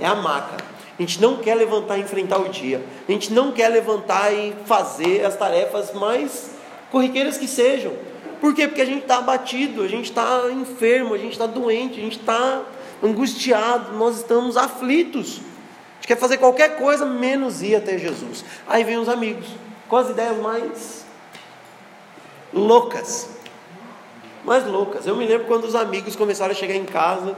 é 0.00 0.06
a 0.06 0.14
maca. 0.14 0.56
A 0.98 1.02
gente 1.02 1.20
não 1.20 1.38
quer 1.38 1.54
levantar 1.56 1.98
e 1.98 2.02
enfrentar 2.02 2.38
o 2.38 2.48
dia. 2.48 2.84
A 3.08 3.12
gente 3.12 3.32
não 3.32 3.50
quer 3.50 3.68
levantar 3.68 4.32
e 4.32 4.54
fazer 4.64 5.24
as 5.24 5.36
tarefas 5.36 5.92
mais 5.92 6.50
corriqueiras 6.90 7.36
que 7.36 7.48
sejam. 7.48 7.92
Por 8.40 8.54
quê? 8.54 8.68
Porque 8.68 8.82
a 8.82 8.86
gente 8.86 9.02
está 9.02 9.18
abatido, 9.18 9.82
a 9.82 9.88
gente 9.88 10.10
está 10.10 10.50
enfermo, 10.52 11.14
a 11.14 11.18
gente 11.18 11.32
está 11.32 11.46
doente, 11.46 11.98
a 11.98 12.02
gente 12.02 12.18
está 12.18 12.62
angustiado, 13.02 13.96
nós 13.96 14.16
estamos 14.16 14.56
aflitos. 14.56 15.38
A 15.38 15.94
gente 15.96 16.08
quer 16.08 16.16
fazer 16.16 16.38
qualquer 16.38 16.76
coisa 16.76 17.04
menos 17.04 17.62
ir 17.62 17.74
até 17.74 17.98
Jesus. 17.98 18.44
Aí 18.68 18.84
vem 18.84 18.98
os 18.98 19.08
amigos, 19.08 19.46
com 19.88 19.96
as 19.96 20.10
ideias 20.10 20.36
mais 20.36 21.04
loucas. 22.52 23.30
Mais 24.44 24.64
loucas. 24.66 25.06
Eu 25.06 25.16
me 25.16 25.26
lembro 25.26 25.46
quando 25.46 25.64
os 25.64 25.74
amigos 25.74 26.14
começaram 26.14 26.52
a 26.52 26.54
chegar 26.54 26.74
em 26.74 26.84
casa 26.84 27.34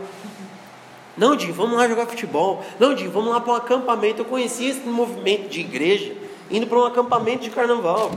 não, 1.16 1.35
Dinho, 1.35 1.55
vamos 1.55 1.79
lá 1.79 1.88
jogar 1.88 2.07
futebol. 2.07 2.62
Não, 2.79 2.94
Dinho, 2.94 3.11
vamos 3.11 3.31
lá 3.31 3.40
para 3.40 3.52
um 3.52 3.57
acampamento. 3.57 4.20
Eu 4.20 4.24
conheci 4.24 4.66
esse 4.66 4.81
movimento 4.81 5.48
de 5.48 5.61
igreja 5.61 6.12
indo 6.50 6.66
para 6.66 6.79
um 6.79 6.85
acampamento 6.85 7.44
de 7.44 7.50
carnaval. 7.50 8.11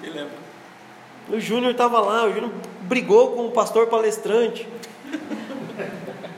Me 0.00 0.08
lembro. 0.08 0.44
O 1.28 1.40
Júnior 1.40 1.72
estava 1.72 2.00
lá, 2.00 2.24
o 2.26 2.32
Júnior 2.32 2.52
brigou 2.82 3.32
com 3.32 3.46
o 3.46 3.50
pastor 3.50 3.86
palestrante. 3.88 4.68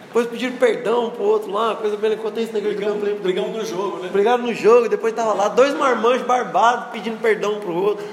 Depois 0.06 0.28
pediram 0.28 0.56
perdão 0.56 1.11
pro 1.11 1.24
outro 1.24 1.52
lá, 1.52 1.74
coisa 1.74 1.94
bem 1.96 2.16
contei 2.16 2.44
isso 2.44 2.52
na 2.52 2.59
igreja 2.59 2.78
Brigamos, 2.78 3.02
do 3.02 3.22
brigamos 3.22 3.54
no 3.54 3.64
jogo, 3.66 3.98
né? 3.98 4.09
Brigaram 4.11 4.44
no 4.44 4.54
jogo, 4.54 4.88
depois 4.88 5.12
estava 5.12 5.35
lá, 5.35 5.48
dois 5.48 5.74
marmanjos 5.74 6.26
barbados 6.26 6.90
pedindo 6.90 7.20
perdão 7.20 7.61
pro 7.61 7.74
outro. 7.74 8.06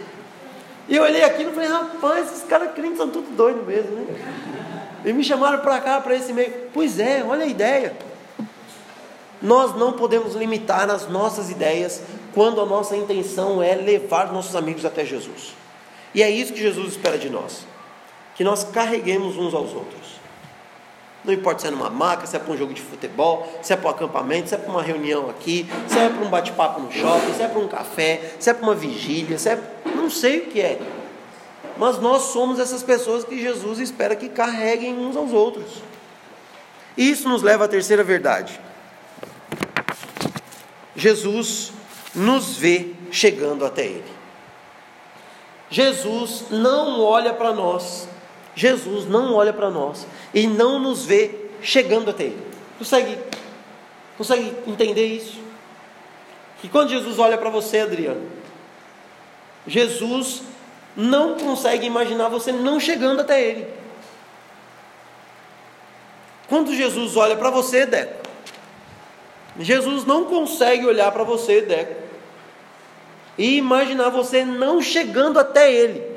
E 0.89 0.97
eu 0.97 1.03
olhei 1.03 1.23
aquilo 1.23 1.51
e 1.51 1.53
falei, 1.53 1.69
rapaz, 1.69 2.29
esses 2.29 2.43
caras 2.43 2.73
crentes 2.73 2.97
são 2.97 3.09
tudo 3.09 3.33
doidos 3.33 3.65
mesmo, 3.65 3.91
né? 3.91 4.05
E 5.05 5.11
me 5.11 5.23
chamaram 5.23 5.59
para 5.59 5.81
cá, 5.81 5.99
para 5.99 6.15
esse 6.15 6.31
meio. 6.31 6.53
Pois 6.73 6.99
é, 6.99 7.23
olha 7.23 7.43
a 7.43 7.47
ideia. 7.47 7.95
Nós 9.41 9.75
não 9.75 9.93
podemos 9.93 10.35
limitar 10.35 10.89
as 10.89 11.09
nossas 11.09 11.49
ideias 11.49 12.01
quando 12.33 12.61
a 12.61 12.65
nossa 12.65 12.95
intenção 12.95 13.61
é 13.61 13.75
levar 13.75 14.31
nossos 14.31 14.55
amigos 14.55 14.85
até 14.85 15.03
Jesus. 15.03 15.53
E 16.15 16.23
é 16.23 16.29
isso 16.29 16.53
que 16.53 16.59
Jesus 16.61 16.93
espera 16.93 17.17
de 17.17 17.29
nós: 17.29 17.65
que 18.35 18.43
nós 18.43 18.63
carreguemos 18.63 19.37
uns 19.37 19.53
aos 19.53 19.73
outros. 19.73 20.13
Não 21.25 21.33
importa 21.33 21.61
se 21.61 21.67
é 21.67 21.71
numa 21.71 21.89
maca, 21.89 22.25
se 22.25 22.35
é 22.35 22.39
para 22.39 22.53
um 22.53 22.57
jogo 22.57 22.73
de 22.73 22.81
futebol, 22.81 23.47
se 23.61 23.71
é 23.71 23.77
para 23.77 23.87
um 23.87 23.91
acampamento, 23.91 24.49
se 24.49 24.55
é 24.55 24.57
para 24.57 24.69
uma 24.69 24.81
reunião 24.81 25.29
aqui, 25.29 25.69
se 25.87 25.97
é 25.97 26.09
para 26.09 26.21
um 26.25 26.29
bate-papo 26.29 26.81
no 26.81 26.91
shopping, 26.91 27.33
se 27.33 27.41
é 27.41 27.47
para 27.47 27.59
um 27.59 27.67
café, 27.67 28.33
se 28.39 28.49
é 28.49 28.53
para 28.53 28.63
uma 28.63 28.75
vigília, 28.75 29.37
se 29.37 29.49
é. 29.49 29.59
Não 29.95 30.09
sei 30.09 30.39
o 30.39 30.45
que 30.47 30.59
é. 30.59 30.79
Mas 31.77 31.99
nós 31.99 32.23
somos 32.23 32.59
essas 32.59 32.83
pessoas 32.83 33.23
que 33.23 33.41
Jesus 33.41 33.79
espera 33.79 34.15
que 34.15 34.29
carreguem 34.29 34.97
uns 34.97 35.15
aos 35.15 35.31
outros. 35.31 35.81
E 36.95 37.09
isso 37.09 37.27
nos 37.27 37.41
leva 37.41 37.65
à 37.65 37.67
terceira 37.67 38.03
verdade. 38.03 38.59
Jesus 40.95 41.73
nos 42.13 42.57
vê 42.57 42.91
chegando 43.11 43.65
até 43.65 43.85
Ele. 43.85 44.13
Jesus 45.69 46.45
não 46.51 47.01
olha 47.01 47.33
para 47.33 47.51
nós, 47.51 48.07
Jesus 48.55 49.07
não 49.07 49.33
olha 49.33 49.51
para 49.51 49.71
nós 49.71 50.05
e 50.31 50.45
não 50.45 50.77
nos 50.77 51.05
vê 51.05 51.31
chegando 51.63 52.11
até 52.11 52.25
Ele. 52.25 52.43
Consegue, 52.77 53.17
consegue 54.15 54.53
entender 54.67 55.07
isso? 55.07 55.39
Que 56.61 56.69
quando 56.69 56.89
Jesus 56.89 57.17
olha 57.17 57.37
para 57.37 57.49
você, 57.49 57.79
Adriano, 57.79 58.21
Jesus 59.65 60.43
não 60.95 61.35
consegue 61.35 61.85
imaginar 61.85 62.29
você 62.29 62.51
não 62.51 62.79
chegando 62.79 63.21
até 63.21 63.41
Ele. 63.41 63.67
Quando 66.47 66.75
Jesus 66.75 67.17
olha 67.17 67.35
para 67.35 67.49
você, 67.49 67.85
Deco, 67.85 68.27
Jesus 69.59 70.05
não 70.05 70.25
consegue 70.25 70.85
olhar 70.85 71.11
para 71.11 71.23
você, 71.23 71.61
Deco, 71.61 72.01
e 73.37 73.57
imaginar 73.57 74.09
você 74.09 74.45
não 74.45 74.81
chegando 74.81 75.39
até 75.39 75.71
Ele. 75.71 76.13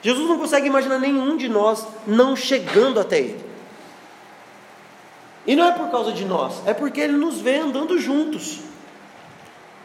Jesus 0.00 0.28
não 0.28 0.38
consegue 0.38 0.66
imaginar 0.66 0.98
nenhum 0.98 1.36
de 1.36 1.48
nós 1.48 1.86
não 2.06 2.34
chegando 2.34 2.98
até 2.98 3.18
Ele. 3.20 3.44
E 5.46 5.54
não 5.54 5.66
é 5.66 5.72
por 5.72 5.90
causa 5.90 6.12
de 6.12 6.24
nós, 6.24 6.66
é 6.66 6.72
porque 6.72 7.00
Ele 7.00 7.12
nos 7.12 7.40
vê 7.40 7.56
andando 7.56 7.98
juntos. 7.98 8.71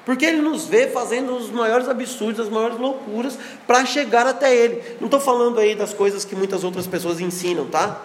Porque 0.07 0.25
Ele 0.25 0.41
nos 0.41 0.67
vê 0.67 0.87
fazendo 0.87 1.35
os 1.35 1.51
maiores 1.51 1.89
absurdos, 1.89 2.39
as 2.39 2.49
maiores 2.49 2.79
loucuras 2.79 3.37
para 3.67 3.85
chegar 3.85 4.25
até 4.25 4.55
Ele. 4.55 4.81
Não 5.01 5.07
estou 5.07 5.19
falando 5.19 5.59
aí 5.59 5.75
das 5.75 5.93
coisas 5.93 6.23
que 6.23 6.33
muitas 6.33 6.63
outras 6.63 6.87
pessoas 6.87 7.19
ensinam, 7.19 7.67
tá? 7.67 8.01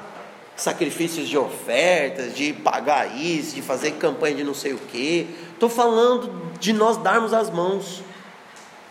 sacrifícios 0.57 1.29
de 1.29 1.39
ofertas, 1.39 2.35
de 2.35 2.53
pagar 2.53 3.17
isso, 3.17 3.55
de 3.55 3.63
fazer 3.63 3.93
campanha 3.93 4.35
de 4.35 4.43
não 4.43 4.53
sei 4.53 4.73
o 4.73 4.81
quê. 4.91 5.29
Estou 5.55 5.69
falando 5.69 6.51
de 6.59 6.73
nós 6.73 6.97
darmos 6.97 7.33
as 7.33 7.49
mãos, 7.49 8.03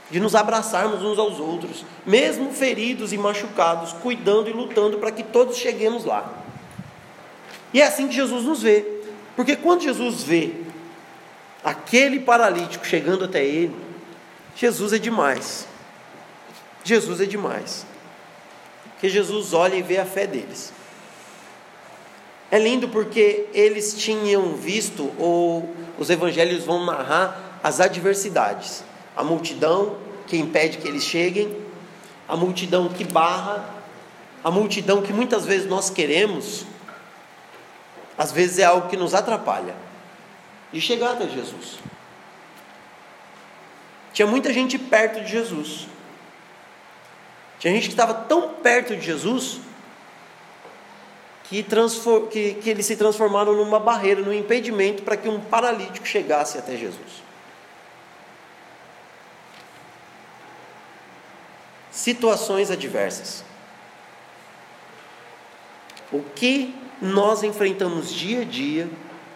de 0.10 0.22
nos 0.22 0.34
abraçarmos 0.34 1.04
uns 1.04 1.20
aos 1.20 1.38
outros, 1.38 1.84
mesmo 2.06 2.54
feridos 2.54 3.12
e 3.12 3.18
machucados, 3.18 3.92
cuidando 3.92 4.50
e 4.50 4.54
lutando 4.54 5.00
para 5.00 5.12
que 5.12 5.24
todos 5.24 5.58
cheguemos 5.58 6.06
lá. 6.06 6.34
E 7.74 7.82
é 7.82 7.86
assim 7.86 8.08
que 8.08 8.16
Jesus 8.16 8.46
nos 8.46 8.62
vê, 8.62 8.86
porque 9.36 9.58
quando 9.58 9.82
Jesus 9.82 10.24
vê 10.24 10.71
aquele 11.64 12.20
paralítico 12.20 12.86
chegando 12.86 13.26
até 13.26 13.44
ele, 13.44 13.76
Jesus 14.56 14.94
é 14.94 14.98
demais. 14.98 15.68
Jesus 16.84 17.22
é 17.22 17.26
demais. 17.26 17.86
Porque 18.92 19.10
Jesus 19.10 19.54
olha 19.54 19.76
e 19.76 19.82
vê 19.82 19.98
a 19.98 20.06
fé 20.06 20.26
deles. 20.26 20.74
É 22.50 22.60
lindo 22.60 22.90
porque 22.90 23.48
eles 23.54 23.96
tinham 23.96 24.56
visto, 24.56 25.12
ou 25.18 25.74
os 25.98 26.10
evangelhos 26.10 26.66
vão 26.66 26.86
narrar, 26.86 27.60
as 27.64 27.80
adversidades. 27.80 28.84
A 29.16 29.24
multidão 29.24 29.98
que 30.28 30.38
impede 30.38 30.78
que 30.78 30.88
eles 30.88 31.04
cheguem, 31.04 31.56
a 32.28 32.36
multidão 32.36 32.90
que 32.90 33.04
barra, 33.04 33.64
a 34.44 34.52
multidão 34.52 35.02
que 35.02 35.14
muitas 35.14 35.46
vezes 35.46 35.68
nós 35.68 35.90
queremos, 35.90 36.66
às 38.18 38.32
vezes 38.32 38.60
é 38.60 38.66
algo 38.66 38.90
que 38.90 38.98
nos 38.98 39.14
atrapalha 39.14 39.91
de 40.72 40.80
chegar 40.80 41.14
até 41.14 41.28
Jesus. 41.28 41.80
Tinha 44.14 44.28
muita 44.28 44.52
gente 44.54 44.78
perto 44.78 45.22
de 45.22 45.32
Jesus. 45.32 45.88
Tinha 47.60 47.74
gente 47.74 47.88
que 47.88 47.94
estava 47.94 48.14
tão 48.14 48.54
perto 48.56 48.96
de 48.96 49.02
Jesus 49.02 49.60
que, 51.44 51.64
que, 52.32 52.54
que 52.56 52.70
eles 52.70 52.86
se 52.86 52.96
transformaram 52.96 53.54
numa 53.54 53.80
barreira, 53.80 54.22
num 54.22 54.34
impedimento 54.34 55.04
para 55.04 55.18
que 55.18 55.28
um 55.28 55.40
paralítico 55.40 56.08
chegasse 56.08 56.58
até 56.58 56.78
Jesus. 56.78 57.22
Situações 61.92 62.72
adversas. 62.72 63.44
O 66.12 66.24
que 66.36 66.74
nós 67.02 67.44
enfrentamos 67.44 68.14
dia 68.14 68.42
a 68.42 68.46
dia 68.46 68.90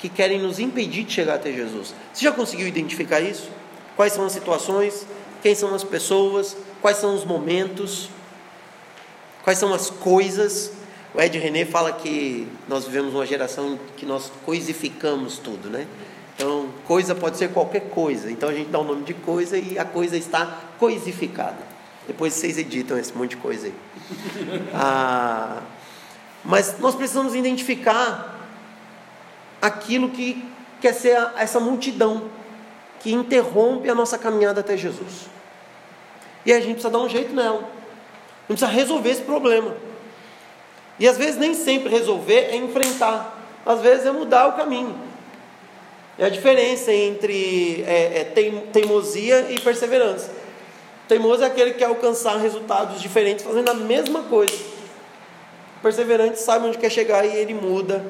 que 0.09 0.15
querem 0.15 0.39
nos 0.39 0.59
impedir 0.59 1.03
de 1.03 1.13
chegar 1.13 1.35
até 1.35 1.51
Jesus? 1.51 1.93
Você 2.13 2.23
já 2.23 2.31
conseguiu 2.31 2.67
identificar 2.67 3.21
isso? 3.21 3.49
Quais 3.95 4.13
são 4.13 4.25
as 4.25 4.31
situações? 4.31 5.05
Quem 5.41 5.55
são 5.55 5.73
as 5.73 5.83
pessoas? 5.83 6.55
Quais 6.81 6.97
são 6.97 7.15
os 7.15 7.23
momentos? 7.23 8.09
Quais 9.43 9.57
são 9.57 9.73
as 9.73 9.89
coisas 9.89 10.71
o 11.15 11.21
Ed 11.21 11.39
René 11.39 11.63
fala 11.63 11.93
que 11.93 12.45
nós 12.67 12.83
vivemos 12.83 13.13
uma 13.13 13.25
geração 13.25 13.79
que 13.95 14.05
nós 14.05 14.29
coisificamos 14.45 15.37
tudo, 15.37 15.69
né? 15.69 15.87
Então, 16.35 16.67
coisa 16.83 17.15
pode 17.15 17.37
ser 17.37 17.51
qualquer 17.51 17.89
coisa. 17.89 18.29
Então 18.29 18.49
a 18.49 18.53
gente 18.53 18.69
dá 18.69 18.79
o 18.79 18.83
nome 18.83 19.05
de 19.05 19.13
coisa 19.13 19.57
e 19.57 19.79
a 19.79 19.85
coisa 19.85 20.17
está 20.17 20.59
coisificada. 20.77 21.59
Depois 22.05 22.33
vocês 22.33 22.57
editam 22.57 22.97
esse 22.97 23.15
monte 23.17 23.31
de 23.31 23.37
coisa 23.37 23.67
aí. 23.67 23.73
Ah, 24.73 25.61
mas 26.43 26.77
nós 26.79 26.95
precisamos 26.95 27.33
identificar 27.33 28.34
aquilo 29.65 30.09
que 30.09 30.45
quer 30.79 30.93
ser 30.93 31.17
essa 31.37 31.59
multidão 31.59 32.29
que 32.99 33.11
interrompe 33.11 33.89
a 33.89 33.95
nossa 33.95 34.17
caminhada 34.17 34.61
até 34.61 34.77
Jesus. 34.77 35.27
E 36.45 36.53
a 36.53 36.57
gente 36.57 36.73
precisa 36.73 36.89
dar 36.89 36.99
um 36.99 37.09
jeito 37.09 37.33
nela. 37.33 37.59
A 37.59 38.51
gente 38.51 38.59
precisa 38.59 38.67
resolver 38.67 39.09
esse 39.09 39.21
problema. 39.23 39.75
E 40.99 41.07
às 41.07 41.17
vezes 41.17 41.37
nem 41.37 41.53
sempre 41.53 41.89
resolver 41.89 42.49
é 42.51 42.55
enfrentar, 42.55 43.43
às 43.65 43.81
vezes 43.81 44.05
é 44.05 44.11
mudar 44.11 44.47
o 44.47 44.53
caminho. 44.53 44.95
É 46.17 46.25
a 46.25 46.29
diferença 46.29 46.93
entre 46.93 47.83
é, 47.87 48.21
é, 48.21 48.23
teimosia 48.71 49.47
e 49.49 49.59
perseverança. 49.59 50.31
Teimoso 51.07 51.43
é 51.43 51.47
aquele 51.47 51.71
que 51.71 51.79
quer 51.79 51.85
alcançar 51.85 52.37
resultados 52.37 53.01
diferentes 53.01 53.43
fazendo 53.43 53.69
a 53.69 53.73
mesma 53.73 54.23
coisa. 54.23 54.55
O 55.79 55.81
perseverante 55.81 56.39
sabe 56.39 56.67
onde 56.67 56.77
quer 56.77 56.89
chegar 56.89 57.25
e 57.25 57.35
ele 57.35 57.53
muda 57.53 58.05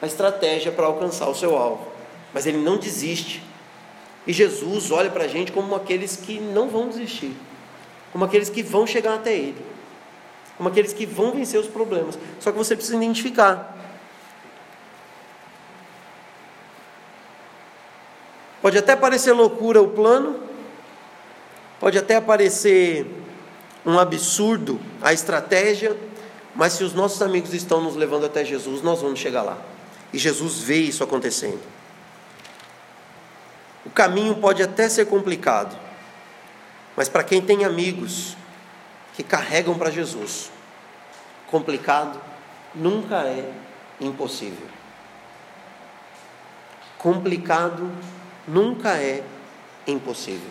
a 0.00 0.06
estratégia 0.06 0.72
para 0.72 0.86
alcançar 0.86 1.28
o 1.28 1.34
seu 1.34 1.56
alvo. 1.56 1.86
Mas 2.32 2.46
ele 2.46 2.58
não 2.58 2.76
desiste. 2.76 3.42
E 4.26 4.32
Jesus 4.32 4.90
olha 4.90 5.10
para 5.10 5.24
a 5.24 5.28
gente 5.28 5.52
como 5.52 5.74
aqueles 5.74 6.16
que 6.16 6.40
não 6.40 6.68
vão 6.68 6.88
desistir, 6.88 7.36
como 8.12 8.24
aqueles 8.24 8.48
que 8.48 8.62
vão 8.62 8.86
chegar 8.86 9.14
até 9.14 9.34
Ele 9.34 9.74
como 10.56 10.68
aqueles 10.68 10.92
que 10.92 11.04
vão 11.04 11.32
vencer 11.32 11.58
os 11.58 11.66
problemas. 11.66 12.18
Só 12.40 12.52
que 12.52 12.58
você 12.58 12.76
precisa 12.76 12.96
identificar. 12.96 13.76
Pode 18.62 18.78
até 18.78 18.96
parecer 18.96 19.32
loucura 19.32 19.82
o 19.82 19.88
plano, 19.88 20.40
pode 21.78 21.98
até 21.98 22.20
parecer 22.20 23.06
um 23.84 23.98
absurdo 23.98 24.80
a 25.02 25.12
estratégia, 25.12 25.94
mas 26.54 26.72
se 26.72 26.84
os 26.84 26.94
nossos 26.94 27.20
amigos 27.20 27.52
estão 27.52 27.82
nos 27.82 27.94
levando 27.94 28.24
até 28.24 28.42
Jesus, 28.42 28.80
nós 28.80 29.02
vamos 29.02 29.18
chegar 29.18 29.42
lá. 29.42 29.58
E 30.14 30.18
Jesus 30.18 30.60
vê 30.60 30.76
isso 30.76 31.02
acontecendo. 31.02 31.60
O 33.84 33.90
caminho 33.90 34.36
pode 34.36 34.62
até 34.62 34.88
ser 34.88 35.06
complicado, 35.06 35.76
mas 36.96 37.08
para 37.08 37.24
quem 37.24 37.42
tem 37.42 37.64
amigos, 37.64 38.36
que 39.14 39.24
carregam 39.24 39.76
para 39.76 39.90
Jesus. 39.90 40.52
Complicado 41.48 42.20
nunca 42.72 43.24
é 43.24 43.52
impossível. 44.00 44.68
Complicado 46.96 47.90
nunca 48.46 48.96
é 48.96 49.24
impossível. 49.84 50.50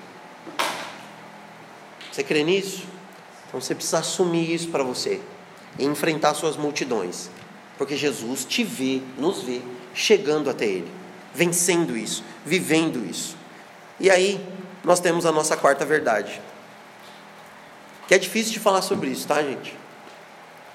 Você 2.11 2.21
crê 2.21 2.43
nisso? 2.43 2.85
Então 3.47 3.61
você 3.61 3.73
precisa 3.73 3.99
assumir 3.99 4.53
isso 4.53 4.67
para 4.67 4.83
você 4.83 5.21
e 5.79 5.85
enfrentar 5.85 6.33
suas 6.33 6.57
multidões, 6.57 7.29
porque 7.77 7.95
Jesus 7.95 8.45
te 8.45 8.63
vê, 8.63 9.01
nos 9.17 9.43
vê, 9.43 9.61
chegando 9.93 10.49
até 10.49 10.65
Ele, 10.65 10.91
vencendo 11.33 11.97
isso, 11.97 12.23
vivendo 12.45 13.05
isso. 13.05 13.35
E 13.99 14.09
aí, 14.09 14.43
nós 14.83 14.99
temos 14.99 15.25
a 15.25 15.31
nossa 15.31 15.55
quarta 15.55 15.85
verdade. 15.85 16.41
Que 18.07 18.15
é 18.15 18.17
difícil 18.17 18.53
de 18.53 18.59
falar 18.59 18.81
sobre 18.81 19.09
isso, 19.09 19.27
tá, 19.27 19.41
gente? 19.41 19.77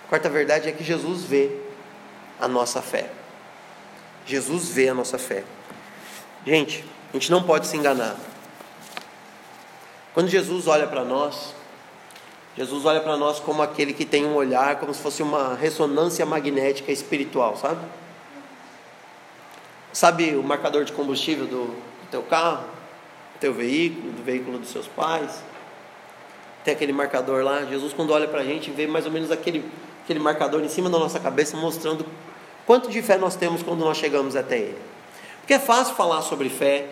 A 0.06 0.08
quarta 0.08 0.28
verdade 0.28 0.68
é 0.68 0.72
que 0.72 0.82
Jesus 0.82 1.22
vê 1.24 1.50
a 2.40 2.48
nossa 2.48 2.80
fé. 2.80 3.11
Jesus 4.26 4.68
vê 4.70 4.88
a 4.88 4.94
nossa 4.94 5.18
fé. 5.18 5.44
Gente, 6.46 6.84
a 7.11 7.16
gente 7.16 7.30
não 7.30 7.42
pode 7.42 7.66
se 7.66 7.76
enganar. 7.76 8.16
Quando 10.14 10.28
Jesus 10.28 10.66
olha 10.66 10.87
para 10.87 11.04
nós, 11.04 11.54
Jesus 12.58 12.84
olha 12.84 13.00
para 13.00 13.16
nós 13.16 13.38
como 13.38 13.62
aquele 13.62 13.92
que 13.92 14.04
tem 14.04 14.26
um 14.26 14.34
olhar 14.34 14.80
como 14.80 14.92
se 14.92 15.00
fosse 15.00 15.22
uma 15.22 15.54
ressonância 15.54 16.26
magnética 16.26 16.90
espiritual, 16.90 17.56
sabe? 17.56 17.78
Sabe 19.92 20.34
o 20.34 20.42
marcador 20.42 20.84
de 20.84 20.92
combustível 20.92 21.46
do, 21.46 21.66
do 21.66 22.10
teu 22.10 22.20
carro, 22.20 22.64
do 23.34 23.38
teu 23.38 23.54
veículo, 23.54 24.10
do 24.10 24.24
veículo 24.24 24.58
dos 24.58 24.70
seus 24.70 24.88
pais? 24.88 25.40
Tem 26.64 26.74
aquele 26.74 26.92
marcador 26.92 27.44
lá. 27.44 27.64
Jesus, 27.64 27.92
quando 27.92 28.12
olha 28.12 28.26
para 28.26 28.40
a 28.40 28.44
gente, 28.44 28.72
vê 28.72 28.88
mais 28.88 29.06
ou 29.06 29.12
menos 29.12 29.30
aquele, 29.30 29.64
aquele 30.02 30.18
marcador 30.18 30.60
em 30.60 30.68
cima 30.68 30.90
da 30.90 30.98
nossa 30.98 31.20
cabeça, 31.20 31.56
mostrando 31.56 32.04
quanto 32.66 32.90
de 32.90 33.00
fé 33.00 33.16
nós 33.16 33.36
temos 33.36 33.62
quando 33.62 33.80
nós 33.80 33.96
chegamos 33.96 34.34
até 34.34 34.58
Ele. 34.58 34.78
Porque 35.38 35.54
é 35.54 35.60
fácil 35.60 35.94
falar 35.94 36.22
sobre 36.22 36.48
fé, 36.48 36.88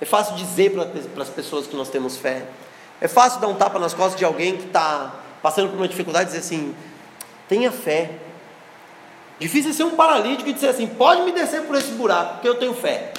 é 0.00 0.04
fácil 0.04 0.36
dizer 0.36 0.70
para 0.72 1.22
as 1.24 1.28
pessoas 1.28 1.66
que 1.66 1.74
nós 1.74 1.88
temos 1.88 2.16
fé, 2.16 2.46
é 3.02 3.08
fácil 3.08 3.40
dar 3.40 3.48
um 3.48 3.56
tapa 3.56 3.80
nas 3.80 3.92
costas 3.92 4.16
de 4.16 4.24
alguém 4.24 4.56
que 4.56 4.66
está 4.66 5.12
passando 5.42 5.70
por 5.70 5.76
uma 5.76 5.88
dificuldade 5.88 6.26
e 6.30 6.32
dizer 6.32 6.38
assim: 6.38 6.72
tenha 7.48 7.72
fé. 7.72 8.12
Difícil 9.40 9.72
é 9.72 9.74
ser 9.74 9.82
um 9.82 9.96
paralítico 9.96 10.48
e 10.48 10.52
dizer 10.52 10.68
assim: 10.68 10.86
pode 10.86 11.22
me 11.22 11.32
descer 11.32 11.62
por 11.62 11.74
esse 11.74 11.90
buraco, 11.90 12.34
porque 12.34 12.48
eu 12.48 12.54
tenho 12.54 12.72
fé. 12.72 13.12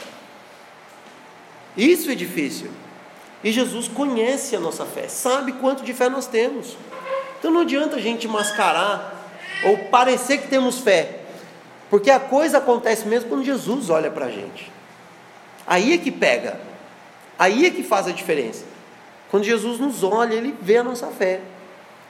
Isso 1.76 2.10
é 2.10 2.16
difícil. 2.16 2.72
E 3.44 3.52
Jesus 3.52 3.90
conhece 3.90 4.56
a 4.56 4.60
nossa 4.62 4.86
fé, 4.86 5.10
sabe 5.10 5.52
quanto 5.52 5.84
de 5.84 5.94
fé 5.94 6.08
nós 6.08 6.28
temos. 6.28 6.78
Então 7.38 7.52
não 7.52 7.60
adianta 7.60 7.98
a 7.98 8.00
gente 8.00 8.26
mascarar 8.26 9.14
ou 9.66 9.78
parecer 9.90 10.38
que 10.38 10.48
temos 10.48 10.80
fé, 10.80 11.20
porque 11.90 12.10
a 12.10 12.22
coisa 12.22 12.60
acontece 12.60 13.06
mesmo 13.06 13.28
quando 13.28 13.44
Jesus 13.44 13.90
olha 13.90 14.10
para 14.10 14.28
a 14.28 14.32
gente. 14.32 14.72
Aí 15.68 15.92
é 15.92 15.98
que 15.98 16.10
pega, 16.10 16.58
aí 17.38 17.66
é 17.66 17.70
que 17.70 17.84
faz 17.84 18.08
a 18.08 18.12
diferença. 18.12 18.72
Quando 19.34 19.46
Jesus 19.46 19.80
nos 19.80 20.04
olha, 20.04 20.36
ele 20.36 20.56
vê 20.62 20.78
a 20.78 20.84
nossa 20.84 21.08
fé. 21.08 21.42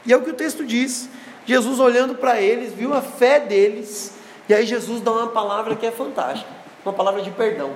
E 0.05 0.11
é 0.11 0.17
o 0.17 0.23
que 0.23 0.31
o 0.31 0.33
texto 0.33 0.65
diz. 0.65 1.07
Jesus 1.45 1.79
olhando 1.79 2.15
para 2.15 2.41
eles, 2.41 2.73
viu 2.73 2.93
a 2.93 3.01
fé 3.01 3.39
deles, 3.39 4.13
e 4.49 4.53
aí 4.53 4.65
Jesus 4.65 4.99
dá 4.99 5.09
uma 5.09 5.27
palavra 5.27 5.73
que 5.73 5.85
é 5.85 5.91
fantástica, 5.91 6.51
uma 6.83 6.91
palavra 6.91 7.21
de 7.21 7.31
perdão. 7.31 7.73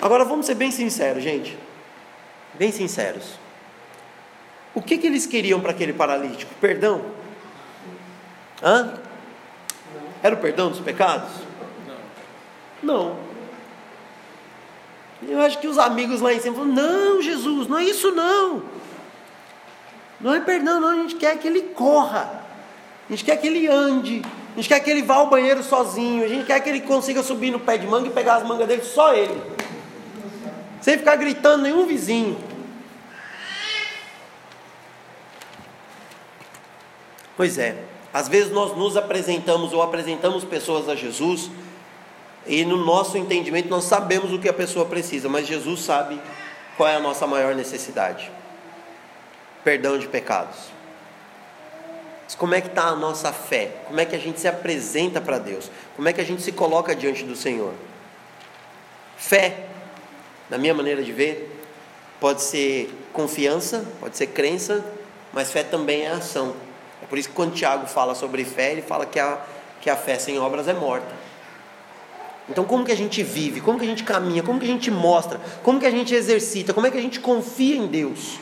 Agora 0.00 0.24
vamos 0.24 0.46
ser 0.46 0.54
bem 0.54 0.70
sinceros, 0.70 1.24
gente. 1.24 1.58
Bem 2.54 2.70
sinceros. 2.70 3.32
O 4.72 4.80
que, 4.80 4.96
que 4.96 5.08
eles 5.08 5.26
queriam 5.26 5.60
para 5.60 5.72
aquele 5.72 5.92
paralítico? 5.92 6.54
Perdão? 6.60 7.02
Hã? 8.62 8.94
Era 10.22 10.36
o 10.36 10.38
perdão 10.38 10.70
dos 10.70 10.78
pecados? 10.78 11.32
Não. 12.80 13.25
Eu 15.22 15.40
acho 15.40 15.58
que 15.58 15.66
os 15.66 15.78
amigos 15.78 16.20
lá 16.20 16.32
em 16.32 16.40
cima 16.40 16.56
falam: 16.56 16.72
Não, 16.72 17.22
Jesus, 17.22 17.68
não 17.68 17.78
é 17.78 17.84
isso 17.84 18.12
não. 18.12 18.62
Não 20.20 20.34
é 20.34 20.40
perdão, 20.40 20.80
não. 20.80 20.88
A 20.88 20.94
gente 20.96 21.16
quer 21.16 21.38
que 21.38 21.46
ele 21.46 21.62
corra. 21.62 22.44
A 23.08 23.12
gente 23.12 23.24
quer 23.24 23.36
que 23.36 23.46
ele 23.46 23.66
ande. 23.66 24.22
A 24.52 24.56
gente 24.56 24.68
quer 24.68 24.80
que 24.80 24.90
ele 24.90 25.02
vá 25.02 25.16
ao 25.16 25.28
banheiro 25.28 25.62
sozinho. 25.62 26.24
A 26.24 26.28
gente 26.28 26.46
quer 26.46 26.60
que 26.60 26.68
ele 26.68 26.80
consiga 26.80 27.22
subir 27.22 27.50
no 27.50 27.60
pé 27.60 27.78
de 27.78 27.86
manga 27.86 28.08
e 28.08 28.10
pegar 28.10 28.36
as 28.36 28.42
mangas 28.42 28.66
dele, 28.66 28.82
só 28.82 29.14
ele. 29.14 29.40
Sem 30.80 30.98
ficar 30.98 31.16
gritando 31.16 31.62
nenhum 31.62 31.86
vizinho. 31.86 32.38
Pois 37.36 37.58
é. 37.58 37.76
Às 38.12 38.28
vezes 38.28 38.50
nós 38.50 38.76
nos 38.76 38.96
apresentamos 38.96 39.72
ou 39.72 39.82
apresentamos 39.82 40.42
pessoas 40.44 40.88
a 40.88 40.94
Jesus 40.94 41.50
e 42.46 42.64
no 42.64 42.76
nosso 42.76 43.18
entendimento 43.18 43.68
nós 43.68 43.84
sabemos 43.84 44.32
o 44.32 44.38
que 44.38 44.48
a 44.48 44.52
pessoa 44.52 44.86
precisa, 44.86 45.28
mas 45.28 45.46
Jesus 45.46 45.80
sabe 45.80 46.20
qual 46.76 46.88
é 46.88 46.96
a 46.96 47.00
nossa 47.00 47.26
maior 47.26 47.54
necessidade: 47.54 48.30
perdão 49.64 49.98
de 49.98 50.06
pecados. 50.06 50.76
Mas 52.24 52.34
como 52.34 52.54
é 52.54 52.60
que 52.60 52.68
está 52.68 52.84
a 52.84 52.96
nossa 52.96 53.32
fé? 53.32 53.70
Como 53.86 54.00
é 54.00 54.04
que 54.04 54.16
a 54.16 54.18
gente 54.18 54.40
se 54.40 54.48
apresenta 54.48 55.20
para 55.20 55.38
Deus? 55.38 55.70
Como 55.94 56.08
é 56.08 56.12
que 56.12 56.20
a 56.20 56.24
gente 56.24 56.42
se 56.42 56.52
coloca 56.52 56.94
diante 56.94 57.22
do 57.22 57.36
Senhor? 57.36 57.72
Fé, 59.16 59.66
na 60.50 60.58
minha 60.58 60.74
maneira 60.74 61.02
de 61.02 61.12
ver, 61.12 61.62
pode 62.20 62.42
ser 62.42 62.92
confiança, 63.12 63.84
pode 64.00 64.16
ser 64.16 64.26
crença, 64.28 64.84
mas 65.32 65.52
fé 65.52 65.62
também 65.62 66.02
é 66.02 66.10
ação. 66.10 66.54
É 67.02 67.06
por 67.06 67.16
isso 67.16 67.28
que 67.28 67.34
quando 67.34 67.54
Tiago 67.54 67.86
fala 67.86 68.14
sobre 68.14 68.44
fé, 68.44 68.72
ele 68.72 68.82
fala 68.82 69.06
que 69.06 69.20
a, 69.20 69.38
que 69.80 69.88
a 69.88 69.96
fé 69.96 70.18
sem 70.18 70.38
obras 70.38 70.66
é 70.66 70.74
morta. 70.74 71.25
Então, 72.48 72.64
como 72.64 72.84
que 72.84 72.92
a 72.92 72.96
gente 72.96 73.22
vive? 73.22 73.60
Como 73.60 73.78
que 73.78 73.84
a 73.84 73.88
gente 73.88 74.04
caminha? 74.04 74.42
Como 74.42 74.58
que 74.58 74.66
a 74.66 74.68
gente 74.68 74.90
mostra? 74.90 75.40
Como 75.62 75.80
que 75.80 75.86
a 75.86 75.90
gente 75.90 76.14
exercita? 76.14 76.72
Como 76.72 76.86
é 76.86 76.90
que 76.90 76.98
a 76.98 77.02
gente 77.02 77.18
confia 77.18 77.76
em 77.76 77.86
Deus? 77.86 78.38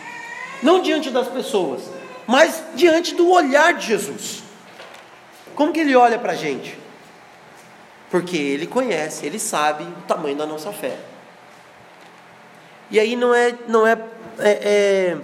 Não 0.63 0.83
diante 0.83 1.11
das 1.11 1.29
pessoas, 1.29 1.83
mas 2.27 2.63
diante 2.75 3.15
do 3.15 3.31
olhar 3.31 3.75
de 3.75 3.87
Jesus. 3.87 4.43
Como 5.55 5.73
que 5.73 5.81
ele 5.81 5.95
olha 5.97 6.19
para 6.19 6.33
a 6.33 6.37
gente? 6.37 6.79
Porque 8.11 8.37
ele 8.37 8.67
conhece, 8.67 9.27
ele 9.27 9.39
sabe 9.39 9.85
o 9.85 10.03
tamanho 10.07 10.37
da 10.37 10.47
nossa 10.47 10.73
fé. 10.73 10.99
E 12.91 13.01
aí 13.01 13.17
não 13.17 13.35
é, 13.35 13.55
não 13.67 13.87
é, 13.87 13.99
é, 14.39 14.51
é 14.51 15.17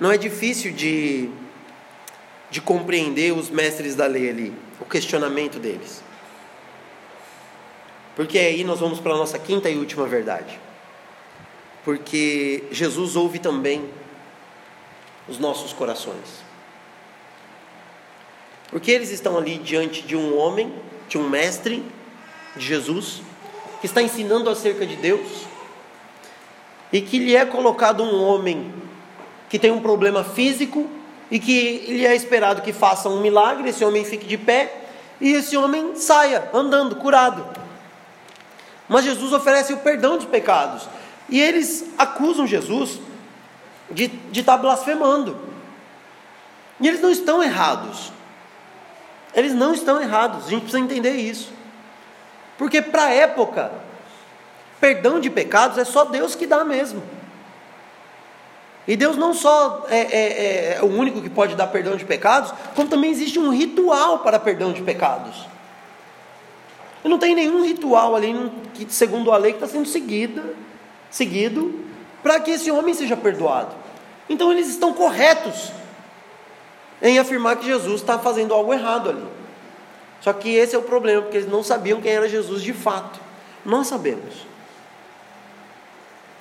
não 0.00 0.10
é 0.10 0.18
difícil 0.18 0.72
de 0.72 1.30
de 2.54 2.60
compreender 2.60 3.32
os 3.32 3.50
mestres 3.50 3.96
da 3.96 4.06
lei 4.06 4.30
ali, 4.30 4.54
o 4.80 4.84
questionamento 4.84 5.58
deles. 5.58 6.04
Porque 8.16 8.38
aí 8.38 8.64
nós 8.64 8.80
vamos 8.80 9.00
para 9.00 9.12
a 9.14 9.16
nossa 9.16 9.38
quinta 9.38 9.68
e 9.68 9.76
última 9.76 10.06
verdade. 10.06 10.58
Porque 11.84 12.64
Jesus 12.70 13.16
ouve 13.16 13.38
também 13.38 13.84
os 15.28 15.38
nossos 15.38 15.72
corações. 15.72 16.44
Porque 18.70 18.90
eles 18.90 19.10
estão 19.10 19.36
ali 19.36 19.58
diante 19.58 20.02
de 20.02 20.16
um 20.16 20.36
homem, 20.36 20.72
de 21.08 21.18
um 21.18 21.28
mestre, 21.28 21.84
de 22.56 22.64
Jesus, 22.64 23.20
que 23.80 23.86
está 23.86 24.00
ensinando 24.00 24.48
acerca 24.48 24.86
de 24.86 24.96
Deus, 24.96 25.44
e 26.92 27.00
que 27.00 27.18
lhe 27.18 27.36
é 27.36 27.44
colocado 27.44 28.02
um 28.02 28.22
homem 28.22 28.72
que 29.48 29.58
tem 29.58 29.70
um 29.70 29.80
problema 29.80 30.24
físico 30.24 30.88
e 31.30 31.38
que 31.38 31.86
lhe 31.88 32.06
é 32.06 32.14
esperado 32.14 32.62
que 32.62 32.72
faça 32.72 33.08
um 33.08 33.20
milagre, 33.20 33.68
esse 33.68 33.84
homem 33.84 34.04
fique 34.04 34.26
de 34.26 34.38
pé 34.38 34.82
e 35.20 35.32
esse 35.32 35.56
homem 35.56 35.96
saia 35.96 36.48
andando, 36.52 36.96
curado. 36.96 37.63
Mas 38.88 39.04
Jesus 39.04 39.32
oferece 39.32 39.72
o 39.72 39.78
perdão 39.78 40.16
dos 40.16 40.26
pecados. 40.26 40.88
E 41.28 41.40
eles 41.40 41.84
acusam 41.96 42.46
Jesus 42.46 43.00
de, 43.90 44.08
de 44.08 44.40
estar 44.40 44.56
blasfemando. 44.56 45.38
E 46.80 46.88
eles 46.88 47.00
não 47.00 47.10
estão 47.10 47.42
errados. 47.42 48.12
Eles 49.34 49.54
não 49.54 49.72
estão 49.72 50.00
errados. 50.00 50.46
A 50.46 50.50
gente 50.50 50.62
precisa 50.62 50.80
entender 50.80 51.12
isso. 51.12 51.52
Porque 52.58 52.82
para 52.82 53.04
a 53.04 53.10
época, 53.10 53.72
perdão 54.80 55.18
de 55.18 55.30
pecados 55.30 55.78
é 55.78 55.84
só 55.84 56.04
Deus 56.04 56.34
que 56.34 56.46
dá 56.46 56.64
mesmo. 56.64 57.02
E 58.86 58.96
Deus 58.96 59.16
não 59.16 59.32
só 59.32 59.86
é, 59.88 59.98
é, 59.98 60.74
é, 60.76 60.82
o 60.82 60.86
único 60.86 61.22
que 61.22 61.30
pode 61.30 61.56
dar 61.56 61.66
perdão 61.68 61.96
de 61.96 62.04
pecados, 62.04 62.52
como 62.76 62.88
também 62.88 63.10
existe 63.10 63.38
um 63.38 63.48
ritual 63.48 64.18
para 64.18 64.38
perdão 64.38 64.72
de 64.72 64.82
pecados. 64.82 65.46
E 67.04 67.08
não 67.08 67.18
tem 67.18 67.34
nenhum 67.34 67.62
ritual 67.62 68.16
ali, 68.16 68.50
que, 68.72 68.86
segundo 68.92 69.30
a 69.30 69.36
lei, 69.36 69.52
que 69.52 69.58
está 69.62 69.68
sendo 69.68 69.86
seguida, 69.86 70.42
seguido 71.10 71.84
para 72.22 72.40
que 72.40 72.50
esse 72.50 72.70
homem 72.70 72.94
seja 72.94 73.16
perdoado. 73.16 73.74
Então 74.28 74.50
eles 74.50 74.68
estão 74.68 74.94
corretos 74.94 75.70
em 77.02 77.18
afirmar 77.18 77.56
que 77.56 77.66
Jesus 77.66 78.00
está 78.00 78.18
fazendo 78.18 78.54
algo 78.54 78.72
errado 78.72 79.10
ali. 79.10 79.24
Só 80.22 80.32
que 80.32 80.48
esse 80.54 80.74
é 80.74 80.78
o 80.78 80.82
problema, 80.82 81.20
porque 81.20 81.36
eles 81.36 81.50
não 81.50 81.62
sabiam 81.62 82.00
quem 82.00 82.12
era 82.12 82.26
Jesus 82.26 82.62
de 82.62 82.72
fato. 82.72 83.20
Nós 83.62 83.88
sabemos. 83.88 84.46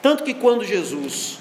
Tanto 0.01 0.23
que 0.23 0.33
quando 0.33 0.63
Jesus 0.63 1.39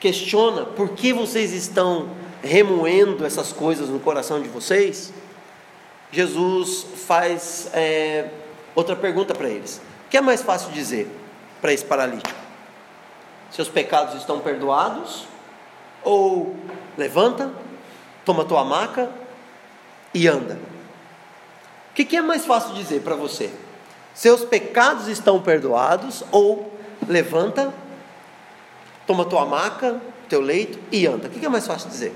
questiona 0.00 0.64
por 0.64 0.90
que 0.90 1.12
vocês 1.12 1.52
estão 1.52 2.08
remoendo 2.42 3.24
essas 3.24 3.52
coisas 3.52 3.90
no 3.90 4.00
coração 4.00 4.40
de 4.40 4.48
vocês, 4.48 5.12
Jesus 6.14 6.86
faz 7.06 7.68
é, 7.74 8.30
outra 8.72 8.94
pergunta 8.94 9.34
para 9.34 9.48
eles. 9.48 9.80
O 10.06 10.10
que 10.10 10.16
é 10.16 10.20
mais 10.20 10.42
fácil 10.42 10.70
dizer 10.70 11.10
para 11.60 11.72
esse 11.72 11.84
paralítico? 11.84 12.38
Seus 13.50 13.68
pecados 13.68 14.14
estão 14.14 14.38
perdoados? 14.38 15.26
Ou 16.04 16.54
levanta, 16.96 17.50
toma 18.24 18.44
tua 18.44 18.64
maca 18.64 19.10
e 20.12 20.28
anda? 20.28 20.54
O 21.90 21.94
que, 21.94 22.04
que 22.04 22.16
é 22.16 22.22
mais 22.22 22.46
fácil 22.46 22.74
dizer 22.74 23.02
para 23.02 23.16
você? 23.16 23.52
Seus 24.14 24.44
pecados 24.44 25.08
estão 25.08 25.42
perdoados, 25.42 26.22
ou 26.30 26.72
levanta, 27.08 27.74
toma 29.04 29.24
tua 29.24 29.44
maca, 29.44 30.00
teu 30.28 30.40
leito 30.40 30.78
e 30.92 31.06
anda. 31.06 31.26
O 31.26 31.30
que 31.30 31.44
é 31.44 31.48
mais 31.48 31.66
fácil 31.66 31.88
dizer? 31.88 32.14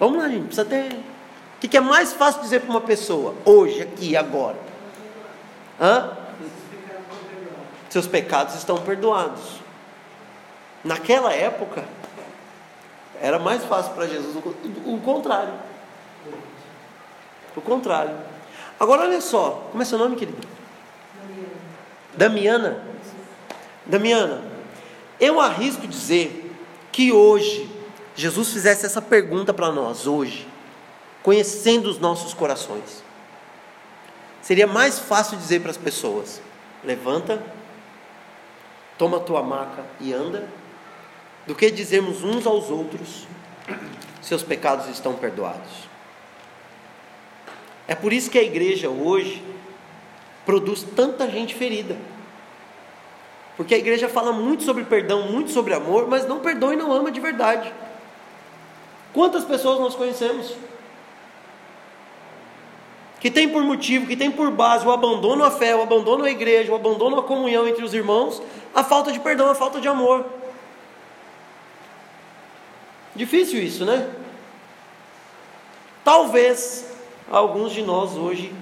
Vamos 0.00 0.18
lá, 0.18 0.28
gente, 0.28 0.46
precisa 0.46 0.64
ter. 0.64 1.11
O 1.62 1.68
que 1.68 1.76
é 1.76 1.80
mais 1.80 2.12
fácil 2.12 2.42
dizer 2.42 2.62
para 2.62 2.70
uma 2.70 2.80
pessoa, 2.80 3.34
hoje, 3.44 3.82
aqui, 3.82 4.16
agora? 4.16 4.56
Hã? 5.80 6.10
Seus 7.88 8.08
pecados 8.08 8.56
estão 8.56 8.78
perdoados. 8.78 9.60
Naquela 10.82 11.32
época, 11.32 11.84
era 13.20 13.38
mais 13.38 13.62
fácil 13.64 13.92
para 13.92 14.08
Jesus 14.08 14.34
o, 14.34 14.94
o 14.94 15.00
contrário. 15.02 15.54
O 17.54 17.60
contrário. 17.60 18.16
Agora 18.80 19.02
olha 19.02 19.20
só, 19.20 19.68
como 19.70 19.82
é 19.82 19.86
seu 19.86 19.98
nome, 19.98 20.16
querido? 20.16 20.44
Damiana. 22.14 22.82
Damiana, 23.86 24.42
eu 25.20 25.40
arrisco 25.40 25.86
dizer 25.86 26.52
que 26.90 27.12
hoje 27.12 27.70
Jesus 28.16 28.52
fizesse 28.52 28.84
essa 28.84 29.00
pergunta 29.00 29.54
para 29.54 29.70
nós 29.70 30.08
hoje, 30.08 30.48
conhecendo 31.22 31.88
os 31.88 31.98
nossos 31.98 32.34
corações. 32.34 33.02
Seria 34.40 34.66
mais 34.66 34.98
fácil 34.98 35.36
dizer 35.36 35.60
para 35.60 35.70
as 35.70 35.76
pessoas: 35.76 36.40
levanta, 36.82 37.42
toma 38.98 39.18
a 39.18 39.20
tua 39.20 39.42
maca 39.42 39.84
e 40.00 40.12
anda, 40.12 40.48
do 41.46 41.54
que 41.54 41.70
dizermos 41.70 42.24
uns 42.24 42.46
aos 42.46 42.70
outros: 42.70 43.26
seus 44.20 44.42
pecados 44.42 44.88
estão 44.88 45.14
perdoados. 45.14 45.90
É 47.86 47.94
por 47.94 48.12
isso 48.12 48.30
que 48.30 48.38
a 48.38 48.42
igreja 48.42 48.88
hoje 48.88 49.42
produz 50.44 50.82
tanta 50.82 51.28
gente 51.30 51.54
ferida. 51.54 51.96
Porque 53.56 53.74
a 53.74 53.78
igreja 53.78 54.08
fala 54.08 54.32
muito 54.32 54.62
sobre 54.62 54.84
perdão, 54.84 55.30
muito 55.30 55.50
sobre 55.50 55.74
amor, 55.74 56.08
mas 56.08 56.26
não 56.26 56.40
perdoa 56.40 56.72
e 56.72 56.76
não 56.76 56.92
ama 56.92 57.12
de 57.12 57.20
verdade. 57.20 57.72
Quantas 59.12 59.44
pessoas 59.44 59.78
nós 59.78 59.94
conhecemos? 59.94 60.54
Que 63.22 63.30
tem 63.30 63.48
por 63.48 63.62
motivo, 63.62 64.08
que 64.08 64.16
tem 64.16 64.32
por 64.32 64.50
base 64.50 64.84
o 64.84 64.90
abandono 64.90 65.44
à 65.44 65.50
fé, 65.52 65.76
o 65.76 65.82
abandono 65.82 66.24
à 66.24 66.30
igreja, 66.32 66.72
o 66.72 66.74
abandono 66.74 67.20
à 67.20 67.22
comunhão 67.22 67.68
entre 67.68 67.84
os 67.84 67.94
irmãos, 67.94 68.42
a 68.74 68.82
falta 68.82 69.12
de 69.12 69.20
perdão, 69.20 69.48
a 69.48 69.54
falta 69.54 69.80
de 69.80 69.86
amor. 69.86 70.26
Difícil 73.14 73.62
isso, 73.62 73.84
né? 73.84 74.10
Talvez 76.02 76.92
alguns 77.30 77.70
de 77.70 77.82
nós 77.82 78.16
hoje 78.16 78.52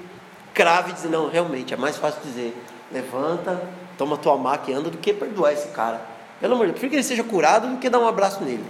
crave 0.53 0.93
e 1.07 1.09
não, 1.09 1.31
realmente, 1.31 1.73
é 1.73 1.77
mais 1.79 1.97
fácil 1.97 2.21
dizer, 2.23 2.55
levanta, 2.93 3.67
toma 3.97 4.19
tua 4.19 4.37
maca 4.37 4.71
e 4.71 4.75
anda, 4.75 4.91
do 4.91 4.99
que 4.99 5.15
perdoar 5.15 5.55
esse 5.55 5.69
cara. 5.69 6.03
Pelo 6.39 6.53
amor 6.53 6.67
de 6.67 6.73
Deus, 6.73 6.81
prefiro 6.81 6.91
que 6.91 6.97
ele 6.97 7.03
seja 7.03 7.25
curado 7.25 7.67
do 7.67 7.79
que 7.79 7.89
dar 7.89 7.99
um 7.99 8.07
abraço 8.07 8.45
nele. 8.45 8.67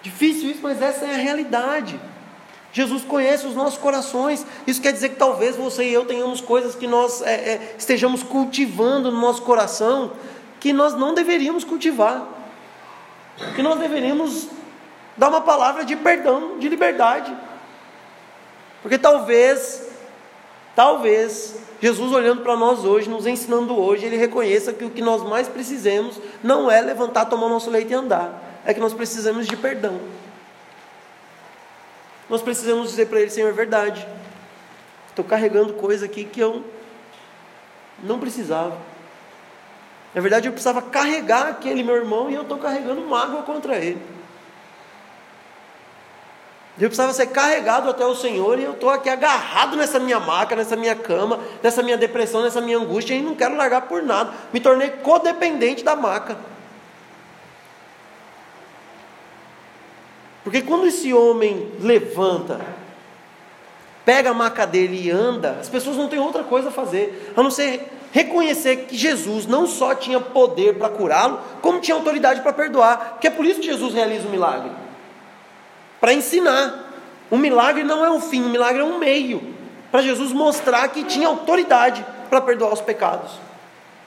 Difícil 0.00 0.52
isso, 0.52 0.60
mas 0.62 0.80
essa 0.80 1.04
é 1.04 1.14
a 1.14 1.18
realidade. 1.18 2.00
Jesus 2.72 3.04
conhece 3.04 3.46
os 3.46 3.54
nossos 3.54 3.78
corações. 3.78 4.46
Isso 4.66 4.80
quer 4.80 4.92
dizer 4.92 5.10
que 5.10 5.16
talvez 5.16 5.56
você 5.56 5.84
e 5.84 5.92
eu 5.92 6.04
tenhamos 6.04 6.40
coisas 6.40 6.74
que 6.74 6.86
nós 6.86 7.20
é, 7.22 7.32
é, 7.32 7.74
estejamos 7.76 8.22
cultivando 8.22 9.10
no 9.10 9.20
nosso 9.20 9.42
coração 9.42 10.12
que 10.60 10.72
nós 10.72 10.94
não 10.94 11.14
deveríamos 11.14 11.64
cultivar. 11.64 12.26
Que 13.56 13.62
nós 13.62 13.78
deveríamos 13.78 14.48
dar 15.16 15.28
uma 15.28 15.40
palavra 15.40 15.84
de 15.84 15.96
perdão, 15.96 16.58
de 16.58 16.68
liberdade. 16.68 17.34
Porque 18.82 18.98
talvez, 18.98 19.88
talvez, 20.76 21.56
Jesus 21.80 22.12
olhando 22.12 22.42
para 22.42 22.56
nós 22.56 22.84
hoje, 22.84 23.08
nos 23.08 23.26
ensinando 23.26 23.78
hoje, 23.78 24.06
ele 24.06 24.16
reconheça 24.16 24.72
que 24.72 24.84
o 24.84 24.90
que 24.90 25.02
nós 25.02 25.22
mais 25.22 25.48
precisamos 25.48 26.20
não 26.42 26.70
é 26.70 26.80
levantar, 26.80 27.24
tomar 27.24 27.48
nosso 27.48 27.70
leite 27.70 27.90
e 27.90 27.94
andar 27.94 28.50
é 28.64 28.74
que 28.74 28.80
nós 28.80 28.92
precisamos 28.92 29.46
de 29.46 29.56
perdão. 29.56 29.98
Nós 32.30 32.40
precisamos 32.40 32.88
dizer 32.88 33.06
para 33.06 33.20
Ele, 33.20 33.28
Senhor, 33.28 33.48
é 33.48 33.52
verdade. 33.52 34.06
Estou 35.08 35.24
carregando 35.24 35.74
coisa 35.74 36.06
aqui 36.06 36.24
que 36.24 36.40
eu 36.40 36.64
não 38.02 38.18
precisava. 38.18 38.78
Na 40.14 40.20
verdade, 40.20 40.48
eu 40.48 40.52
precisava 40.52 40.80
carregar 40.80 41.48
aquele 41.48 41.82
meu 41.82 41.96
irmão 41.96 42.30
e 42.30 42.34
eu 42.34 42.42
estou 42.42 42.58
carregando 42.58 43.00
mágoa 43.02 43.42
contra 43.42 43.76
ele. 43.76 44.00
Eu 46.78 46.88
precisava 46.88 47.12
ser 47.12 47.26
carregado 47.26 47.90
até 47.90 48.04
o 48.06 48.14
Senhor 48.14 48.58
e 48.58 48.64
eu 48.64 48.72
estou 48.72 48.88
aqui 48.88 49.10
agarrado 49.10 49.76
nessa 49.76 49.98
minha 49.98 50.18
maca, 50.18 50.56
nessa 50.56 50.76
minha 50.76 50.96
cama, 50.96 51.38
nessa 51.62 51.82
minha 51.82 51.96
depressão, 51.96 52.42
nessa 52.42 52.60
minha 52.60 52.78
angústia 52.78 53.14
e 53.14 53.20
não 53.20 53.34
quero 53.34 53.54
largar 53.54 53.82
por 53.82 54.02
nada. 54.02 54.32
Me 54.52 54.60
tornei 54.60 54.88
codependente 54.90 55.84
da 55.84 55.94
maca. 55.94 56.38
Porque 60.42 60.62
quando 60.62 60.86
esse 60.86 61.12
homem 61.12 61.70
levanta, 61.80 62.60
pega 64.04 64.30
a 64.30 64.34
maca 64.34 64.66
dele 64.66 65.06
e 65.06 65.10
anda, 65.10 65.58
as 65.60 65.68
pessoas 65.68 65.96
não 65.96 66.08
têm 66.08 66.18
outra 66.18 66.42
coisa 66.42 66.68
a 66.68 66.72
fazer, 66.72 67.32
a 67.36 67.42
não 67.42 67.50
ser 67.50 67.92
reconhecer 68.12 68.86
que 68.86 68.96
Jesus 68.96 69.46
não 69.46 69.66
só 69.66 69.94
tinha 69.94 70.18
poder 70.18 70.76
para 70.78 70.88
curá-lo, 70.88 71.40
como 71.60 71.80
tinha 71.80 71.94
autoridade 71.94 72.40
para 72.40 72.52
perdoar. 72.52 73.18
Que 73.20 73.26
é 73.26 73.30
por 73.30 73.44
isso 73.44 73.60
que 73.60 73.66
Jesus 73.66 73.94
realiza 73.94 74.26
o 74.26 74.30
milagre 74.30 74.70
para 76.00 76.12
ensinar. 76.12 76.88
O 77.30 77.36
milagre 77.36 77.84
não 77.84 78.04
é 78.04 78.10
um 78.10 78.20
fim, 78.20 78.42
o 78.42 78.48
milagre 78.48 78.80
é 78.80 78.84
um 78.84 78.98
meio 78.98 79.54
para 79.92 80.02
Jesus 80.02 80.32
mostrar 80.32 80.88
que 80.88 81.04
tinha 81.04 81.28
autoridade 81.28 82.04
para 82.28 82.40
perdoar 82.40 82.72
os 82.72 82.80
pecados. 82.80 83.32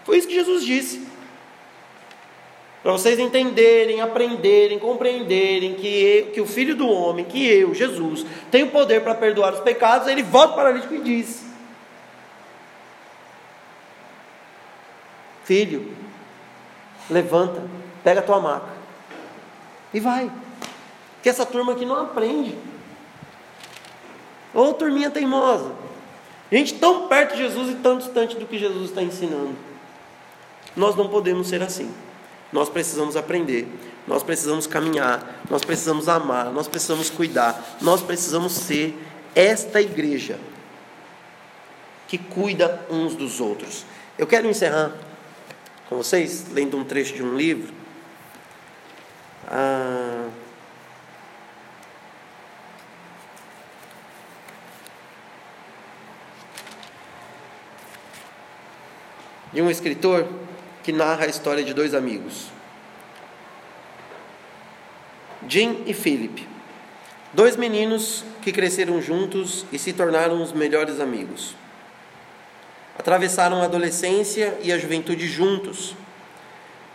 Foi 0.04 0.18
isso 0.18 0.28
que 0.28 0.34
Jesus 0.34 0.66
disse. 0.66 1.08
Para 2.84 2.92
vocês 2.92 3.18
entenderem, 3.18 4.02
aprenderem, 4.02 4.78
compreenderem 4.78 5.74
que, 5.74 6.32
que 6.34 6.42
o 6.42 6.46
Filho 6.46 6.76
do 6.76 6.86
Homem, 6.86 7.24
que 7.24 7.48
eu, 7.48 7.74
Jesus, 7.74 8.26
tenho 8.52 8.70
poder 8.70 9.02
para 9.02 9.16
perdoar 9.16 9.54
os 9.54 9.62
pecados, 9.62 10.10
ele 10.10 10.22
volta 10.22 10.54
para 10.54 10.54
o 10.54 10.66
paralítico 10.66 10.94
e 10.96 11.00
diz: 11.00 11.46
Filho, 15.46 15.94
levanta, 17.10 17.64
pega 18.04 18.20
a 18.20 18.24
tua 18.24 18.42
maca 18.42 18.74
e 19.94 20.00
vai. 20.02 20.30
Que 21.22 21.30
essa 21.30 21.46
turma 21.46 21.72
aqui 21.72 21.86
não 21.86 22.02
aprende. 22.02 22.58
Ô 24.54 24.74
turminha 24.74 25.10
teimosa. 25.10 25.72
Gente 26.52 26.74
tão 26.76 27.08
perto 27.08 27.32
de 27.36 27.44
Jesus 27.44 27.72
e 27.72 27.76
tão 27.76 27.98
distante 27.98 28.36
do 28.36 28.46
que 28.46 28.60
Jesus 28.60 28.90
está 28.90 29.02
ensinando. 29.02 29.56
Nós 30.76 30.96
não 30.96 31.08
podemos 31.08 31.48
ser 31.48 31.62
assim. 31.64 31.90
Nós 32.54 32.70
precisamos 32.70 33.18
aprender, 33.18 33.68
nós 34.08 34.24
precisamos 34.24 34.68
caminhar, 34.68 35.44
nós 35.50 35.66
precisamos 35.66 36.08
amar, 36.08 36.52
nós 36.52 36.68
precisamos 36.68 37.10
cuidar, 37.10 37.78
nós 37.82 38.02
precisamos 38.02 38.54
ser 38.54 38.96
esta 39.36 39.82
igreja 39.82 40.40
que 42.08 42.18
cuida 42.18 42.86
uns 42.90 43.16
dos 43.16 43.42
outros. 43.42 43.86
Eu 44.18 44.28
quero 44.28 44.48
encerrar 44.48 44.94
com 45.90 45.98
vocês 45.98 46.46
lendo 46.52 46.78
um 46.78 46.84
trecho 46.84 47.16
de 47.16 47.24
um 47.24 47.36
livro. 47.36 47.74
Ah, 49.48 50.30
de 59.52 59.62
um 59.62 59.70
escritor 59.70 60.28
que 60.84 60.92
narra 60.92 61.26
a 61.26 61.30
história 61.30 61.64
de 61.64 61.74
dois 61.74 61.94
amigos, 61.94 62.48
Jim 65.48 65.84
e 65.86 65.94
Philip, 65.94 66.48
dois 67.34 67.56
meninos 67.56 68.24
que 68.42 68.52
cresceram 68.52 69.02
juntos 69.02 69.66
e 69.72 69.80
se 69.80 69.94
tornaram 69.94 70.42
os 70.42 70.52
melhores 70.52 71.00
amigos. 71.00 71.56
Atravessaram 72.98 73.62
a 73.62 73.66
adolescência 73.66 74.58
e 74.62 74.72
a 74.72 74.78
juventude 74.78 75.28
juntos. 75.28 75.96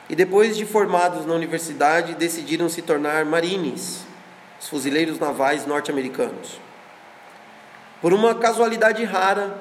E 0.09 0.14
depois 0.14 0.57
de 0.57 0.64
formados 0.64 1.26
na 1.26 1.34
universidade, 1.34 2.14
decidiram 2.14 2.68
se 2.68 2.80
tornar 2.80 3.24
marines, 3.26 4.07
os 4.61 4.68
fuzileiros 4.68 5.18
navais 5.18 5.66
norte-americanos. 5.66 6.61
Por 8.01 8.12
uma 8.14 8.34
casualidade 8.34 9.05
rara, 9.05 9.59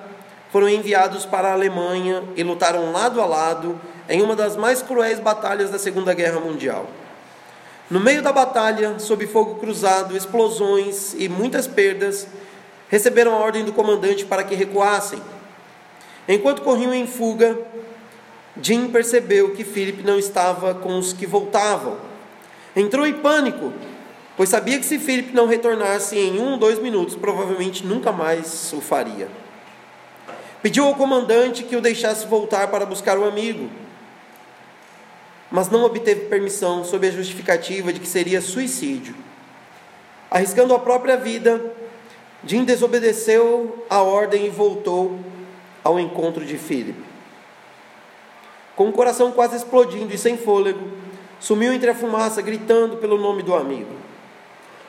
foram 0.51 0.69
enviados 0.69 1.25
para 1.25 1.49
a 1.49 1.53
Alemanha 1.53 2.23
e 2.35 2.43
lutaram 2.43 2.91
lado 2.91 3.21
a 3.21 3.25
lado 3.25 3.81
em 4.09 4.21
uma 4.21 4.35
das 4.35 4.55
mais 4.55 4.81
cruéis 4.81 5.19
batalhas 5.19 5.69
da 5.69 5.79
Segunda 5.79 6.13
Guerra 6.13 6.39
Mundial. 6.39 6.87
No 7.89 7.99
meio 7.99 8.21
da 8.21 8.31
batalha, 8.31 8.99
sob 8.99 9.25
fogo 9.27 9.55
cruzado, 9.55 10.15
explosões 10.15 11.13
e 11.17 11.29
muitas 11.29 11.67
perdas, 11.67 12.27
receberam 12.89 13.33
a 13.33 13.39
ordem 13.39 13.63
do 13.63 13.73
comandante 13.73 14.25
para 14.25 14.43
que 14.43 14.55
recuassem. 14.55 15.21
Enquanto 16.27 16.61
corriam 16.61 16.93
em 16.93 17.07
fuga, 17.07 17.57
Jim 18.61 18.89
percebeu 18.89 19.53
que 19.53 19.63
Philip 19.63 20.03
não 20.03 20.19
estava 20.19 20.73
com 20.73 20.97
os 20.97 21.13
que 21.13 21.25
voltavam. 21.25 21.97
Entrou 22.75 23.05
em 23.05 23.13
pânico 23.13 23.71
pois 24.37 24.49
sabia 24.49 24.77
que 24.77 24.85
se 24.85 24.99
Filipe 24.99 25.33
não 25.33 25.47
retornasse 25.47 26.15
em 26.15 26.39
um, 26.39 26.59
dois 26.59 26.77
minutos, 26.77 27.15
provavelmente 27.15 27.83
nunca 27.83 28.11
mais 28.11 28.71
o 28.71 28.79
faria. 28.79 29.27
Pediu 30.61 30.85
ao 30.85 30.93
comandante 30.93 31.63
que 31.63 31.75
o 31.75 31.81
deixasse 31.81 32.27
voltar 32.27 32.67
para 32.67 32.85
buscar 32.85 33.17
o 33.17 33.25
amigo, 33.25 33.67
mas 35.51 35.69
não 35.69 35.83
obteve 35.83 36.25
permissão 36.25 36.83
sob 36.83 37.07
a 37.07 37.11
justificativa 37.11 37.93
de 37.93 37.99
que 37.99 38.07
seria 38.07 38.41
suicídio. 38.41 39.15
Arriscando 40.29 40.73
a 40.73 40.79
própria 40.79 41.15
vida, 41.15 41.73
Jim 42.45 42.63
desobedeceu 42.63 43.85
a 43.89 44.01
ordem 44.01 44.45
e 44.45 44.49
voltou 44.49 45.19
ao 45.83 45.99
encontro 45.99 46.45
de 46.45 46.57
Filipe. 46.57 47.03
Com 48.75 48.89
o 48.89 48.93
coração 48.93 49.31
quase 49.31 49.55
explodindo 49.55 50.13
e 50.13 50.17
sem 50.17 50.37
fôlego, 50.37 50.87
sumiu 51.39 51.73
entre 51.73 51.89
a 51.89 51.95
fumaça, 51.95 52.41
gritando 52.41 52.97
pelo 52.97 53.17
nome 53.17 53.41
do 53.41 53.55
amigo. 53.55 53.91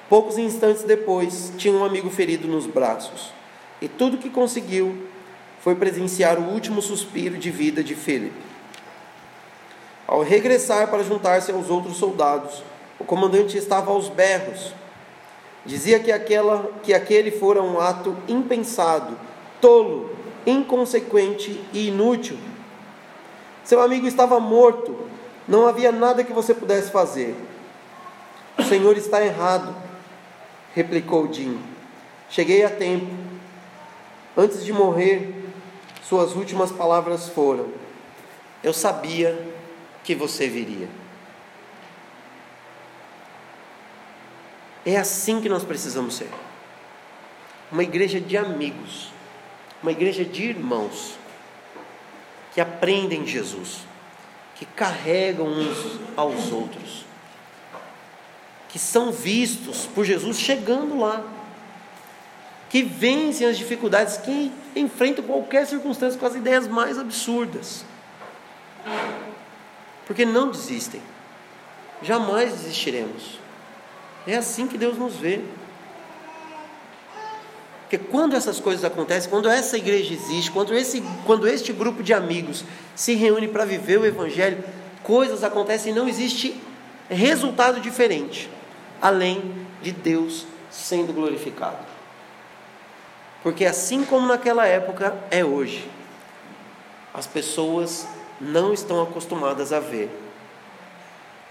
Poucos 0.09 0.39
instantes 0.39 0.83
depois, 0.83 1.53
tinha 1.57 1.73
um 1.73 1.85
amigo 1.85 2.11
ferido 2.11 2.49
nos 2.49 2.67
braços, 2.67 3.33
e 3.81 3.89
tudo 3.89 4.19
que 4.19 4.29
conseguiu 4.29 5.07
foi 5.61 5.75
presenciar 5.75 6.39
o 6.39 6.53
último 6.53 6.83
suspiro 6.83 7.37
de 7.37 7.51
vida 7.51 7.83
de 7.83 7.95
Filipe. 7.95 8.48
Ao 10.09 10.23
regressar 10.23 10.89
para 10.89 11.03
juntar-se 11.03 11.53
aos 11.53 11.69
outros 11.69 11.99
soldados, 11.99 12.63
o 12.99 13.05
comandante 13.05 13.59
estava 13.59 13.91
aos 13.91 14.09
berros. 14.09 14.73
Dizia 15.67 16.01
que, 16.01 16.11
aquela, 16.11 16.73
que 16.83 16.95
aquele 16.95 17.31
fora 17.31 17.63
um 17.63 17.79
ato 17.79 18.17
impensado, 18.27 19.19
tolo, 19.61 20.11
inconsequente 20.47 21.63
e 21.75 21.89
inútil. 21.89 22.39
Seu 23.63 23.83
amigo 23.83 24.07
estava 24.07 24.41
morto, 24.41 24.97
não 25.47 25.69
havia 25.69 25.93
nada 25.93 26.25
que 26.25 26.33
você 26.33 26.55
pudesse 26.55 26.91
fazer. 26.91 27.37
O 28.57 28.63
senhor 28.63 28.97
está 28.97 29.23
errado, 29.23 29.77
replicou 30.75 31.31
Jim. 31.31 31.61
Cheguei 32.31 32.65
a 32.65 32.71
tempo. 32.71 33.15
Antes 34.35 34.65
de 34.65 34.73
morrer, 34.73 35.35
suas 36.03 36.35
últimas 36.35 36.73
palavras 36.73 37.29
foram: 37.29 37.67
Eu 38.65 38.73
sabia 38.73 39.58
que 40.09 40.15
você 40.15 40.49
viria. 40.49 40.89
É 44.87 44.97
assim 44.97 45.39
que 45.39 45.51
nós 45.51 45.65
precisamos 45.65 46.15
ser. 46.15 46.31
Uma 47.71 47.83
igreja 47.83 48.19
de 48.19 48.35
amigos, 48.35 49.13
uma 49.83 49.93
igreja 49.93 50.25
de 50.25 50.45
irmãos 50.45 51.13
que 52.55 52.61
aprendem 52.63 53.27
Jesus, 53.27 53.81
que 54.55 54.65
carregam 54.65 55.47
uns 55.47 56.01
aos 56.17 56.53
outros, 56.53 57.05
que 58.71 58.79
são 58.79 59.13
vistos 59.13 59.85
por 59.95 60.07
Jesus 60.07 60.39
chegando 60.39 60.99
lá, 60.99 61.23
que 62.71 62.83
vencem 62.83 63.47
as 63.47 63.59
dificuldades, 63.59 64.17
que 64.17 64.51
enfrentam 64.75 65.23
qualquer 65.23 65.67
circunstância 65.67 66.19
com 66.19 66.25
as 66.25 66.35
ideias 66.35 66.67
mais 66.67 66.99
absurdas. 66.99 67.85
Porque 70.09 70.25
não 70.25 70.51
desistem. 70.51 71.01
Jamais 72.03 72.51
desistiremos. 72.51 73.39
É 74.27 74.37
assim 74.37 74.67
que 74.67 74.77
Deus 74.77 74.99
nos 74.99 75.15
vê. 75.17 75.41
Porque 77.83 77.99
quando 77.99 78.35
essas 78.35 78.59
coisas 78.59 78.85
acontecem, 78.85 79.31
quando 79.31 79.49
essa 79.49 79.77
igreja 79.77 80.13
existe, 80.13 80.51
quando, 80.51 80.75
esse, 80.75 81.03
quando 81.25 81.47
este 81.47 81.73
grupo 81.73 82.03
de 82.03 82.13
amigos 82.13 82.65
se 82.95 83.15
reúne 83.15 83.49
para 83.49 83.65
viver 83.65 83.99
o 83.99 84.05
Evangelho, 84.05 84.63
coisas 85.03 85.45
acontecem 85.45 85.93
e 85.93 85.95
não 85.95 86.09
existe 86.09 86.61
resultado 87.09 87.81
diferente, 87.81 88.51
além 89.01 89.55
de 89.83 89.93
Deus 89.93 90.47
sendo 90.71 91.13
glorificado. 91.13 91.87
Porque 93.43 93.65
assim 93.65 94.05
como 94.05 94.27
naquela 94.27 94.67
época, 94.67 95.17
é 95.31 95.45
hoje. 95.45 95.89
As 97.15 97.27
pessoas 97.27 98.07
não 98.41 98.73
estão 98.73 99.03
acostumadas 99.03 99.73
a 99.73 99.81
ver 99.81 100.11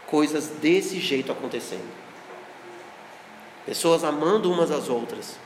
coisas 0.06 0.48
desse 0.48 1.00
jeito 1.00 1.32
acontecendo. 1.32 1.88
Pessoas 3.66 4.04
amando 4.04 4.52
umas 4.52 4.72
às 4.72 4.88
outras 4.88 5.38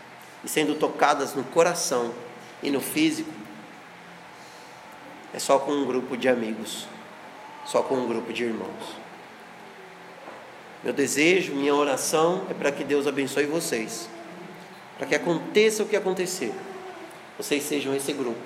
e 0.44 0.50
sendo 0.50 0.76
tocadas 0.76 1.34
no 1.34 1.44
coração 1.44 2.14
e 2.62 2.70
no 2.70 2.80
físico. 2.80 3.32
É 5.34 5.39
só 5.39 5.58
com 5.58 5.72
um 5.72 5.86
grupo 5.86 6.16
de 6.16 6.30
amigos, 6.30 6.88
só 7.66 7.82
com 7.82 7.96
um 7.96 8.08
grupo 8.08 8.32
de 8.32 8.44
irmãos. 8.44 9.02
Meu 10.84 10.94
desejo, 10.94 11.54
minha 11.54 11.74
oração 11.74 12.46
é 12.50 12.54
para 12.54 12.72
que 12.72 12.84
Deus 12.84 13.08
abençoe 13.08 13.46
vocês 13.46 14.10
para 15.02 15.08
que 15.08 15.16
aconteça 15.16 15.82
o 15.82 15.88
que 15.88 15.96
acontecer, 15.96 16.54
vocês 17.36 17.64
sejam 17.64 17.96
esse 17.96 18.14
grupo, 18.14 18.38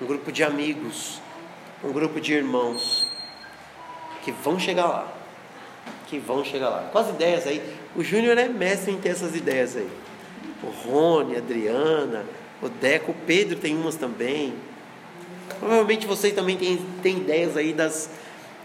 um 0.00 0.06
grupo 0.06 0.32
de 0.32 0.42
amigos, 0.42 1.20
um 1.82 1.92
grupo 1.92 2.20
de 2.20 2.32
irmãos 2.32 3.06
que 4.22 4.32
vão 4.32 4.58
chegar 4.58 4.86
lá, 4.86 5.12
que 6.06 6.18
vão 6.18 6.44
chegar 6.44 6.68
lá. 6.68 6.88
Com 6.92 6.98
as 6.98 7.08
ideias 7.08 7.46
aí, 7.46 7.62
o 7.96 8.02
Júnior 8.02 8.36
é 8.38 8.48
mestre 8.48 8.92
em 8.92 8.98
ter 8.98 9.10
essas 9.10 9.34
ideias 9.34 9.76
aí. 9.76 9.88
O 10.62 10.68
Rony, 10.68 11.36
a 11.36 11.38
Adriana, 11.38 12.24
o 12.60 12.68
Deco, 12.68 13.12
o 13.12 13.14
Pedro 13.26 13.58
tem 13.58 13.74
umas 13.74 13.96
também. 13.96 14.54
Provavelmente 15.58 16.06
vocês 16.06 16.34
também 16.34 16.56
têm, 16.56 16.78
têm 17.02 17.18
ideias 17.18 17.56
aí 17.56 17.72
das 17.72 18.10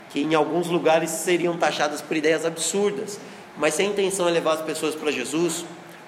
que 0.09 0.21
em 0.21 0.33
alguns 0.33 0.67
lugares 0.67 1.09
seriam 1.09 1.57
taxadas 1.57 2.01
por 2.01 2.15
ideias 2.15 2.45
absurdas, 2.45 3.19
mas 3.57 3.73
se 3.73 3.81
a 3.81 3.85
intenção 3.85 4.29
é 4.29 4.31
levar 4.31 4.53
as 4.53 4.61
pessoas 4.61 4.95
para 4.95 5.11
Jesus, 5.11 5.65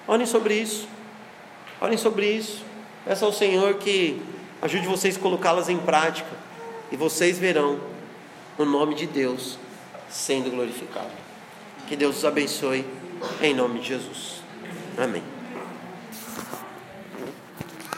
Orem 0.08 0.24
sobre 0.24 0.54
isso. 0.54 0.88
Orem 1.78 1.98
sobre 1.98 2.26
isso. 2.26 2.64
Peça 3.04 3.26
ao 3.26 3.32
Senhor 3.32 3.74
que 3.74 4.18
ajude 4.62 4.86
vocês 4.86 5.18
a 5.18 5.20
colocá-las 5.20 5.68
em 5.68 5.76
prática. 5.76 6.30
E 6.90 6.96
vocês 6.96 7.38
verão 7.38 7.80
o 8.56 8.64
nome 8.64 8.94
de 8.94 9.06
Deus 9.06 9.58
sendo 10.08 10.50
glorificado. 10.50 11.10
Que 11.86 11.96
Deus 11.96 12.18
os 12.18 12.24
abençoe 12.24 12.84
em 13.42 13.54
nome 13.54 13.80
de 13.80 13.88
Jesus. 13.88 14.42
Amém. 14.96 15.37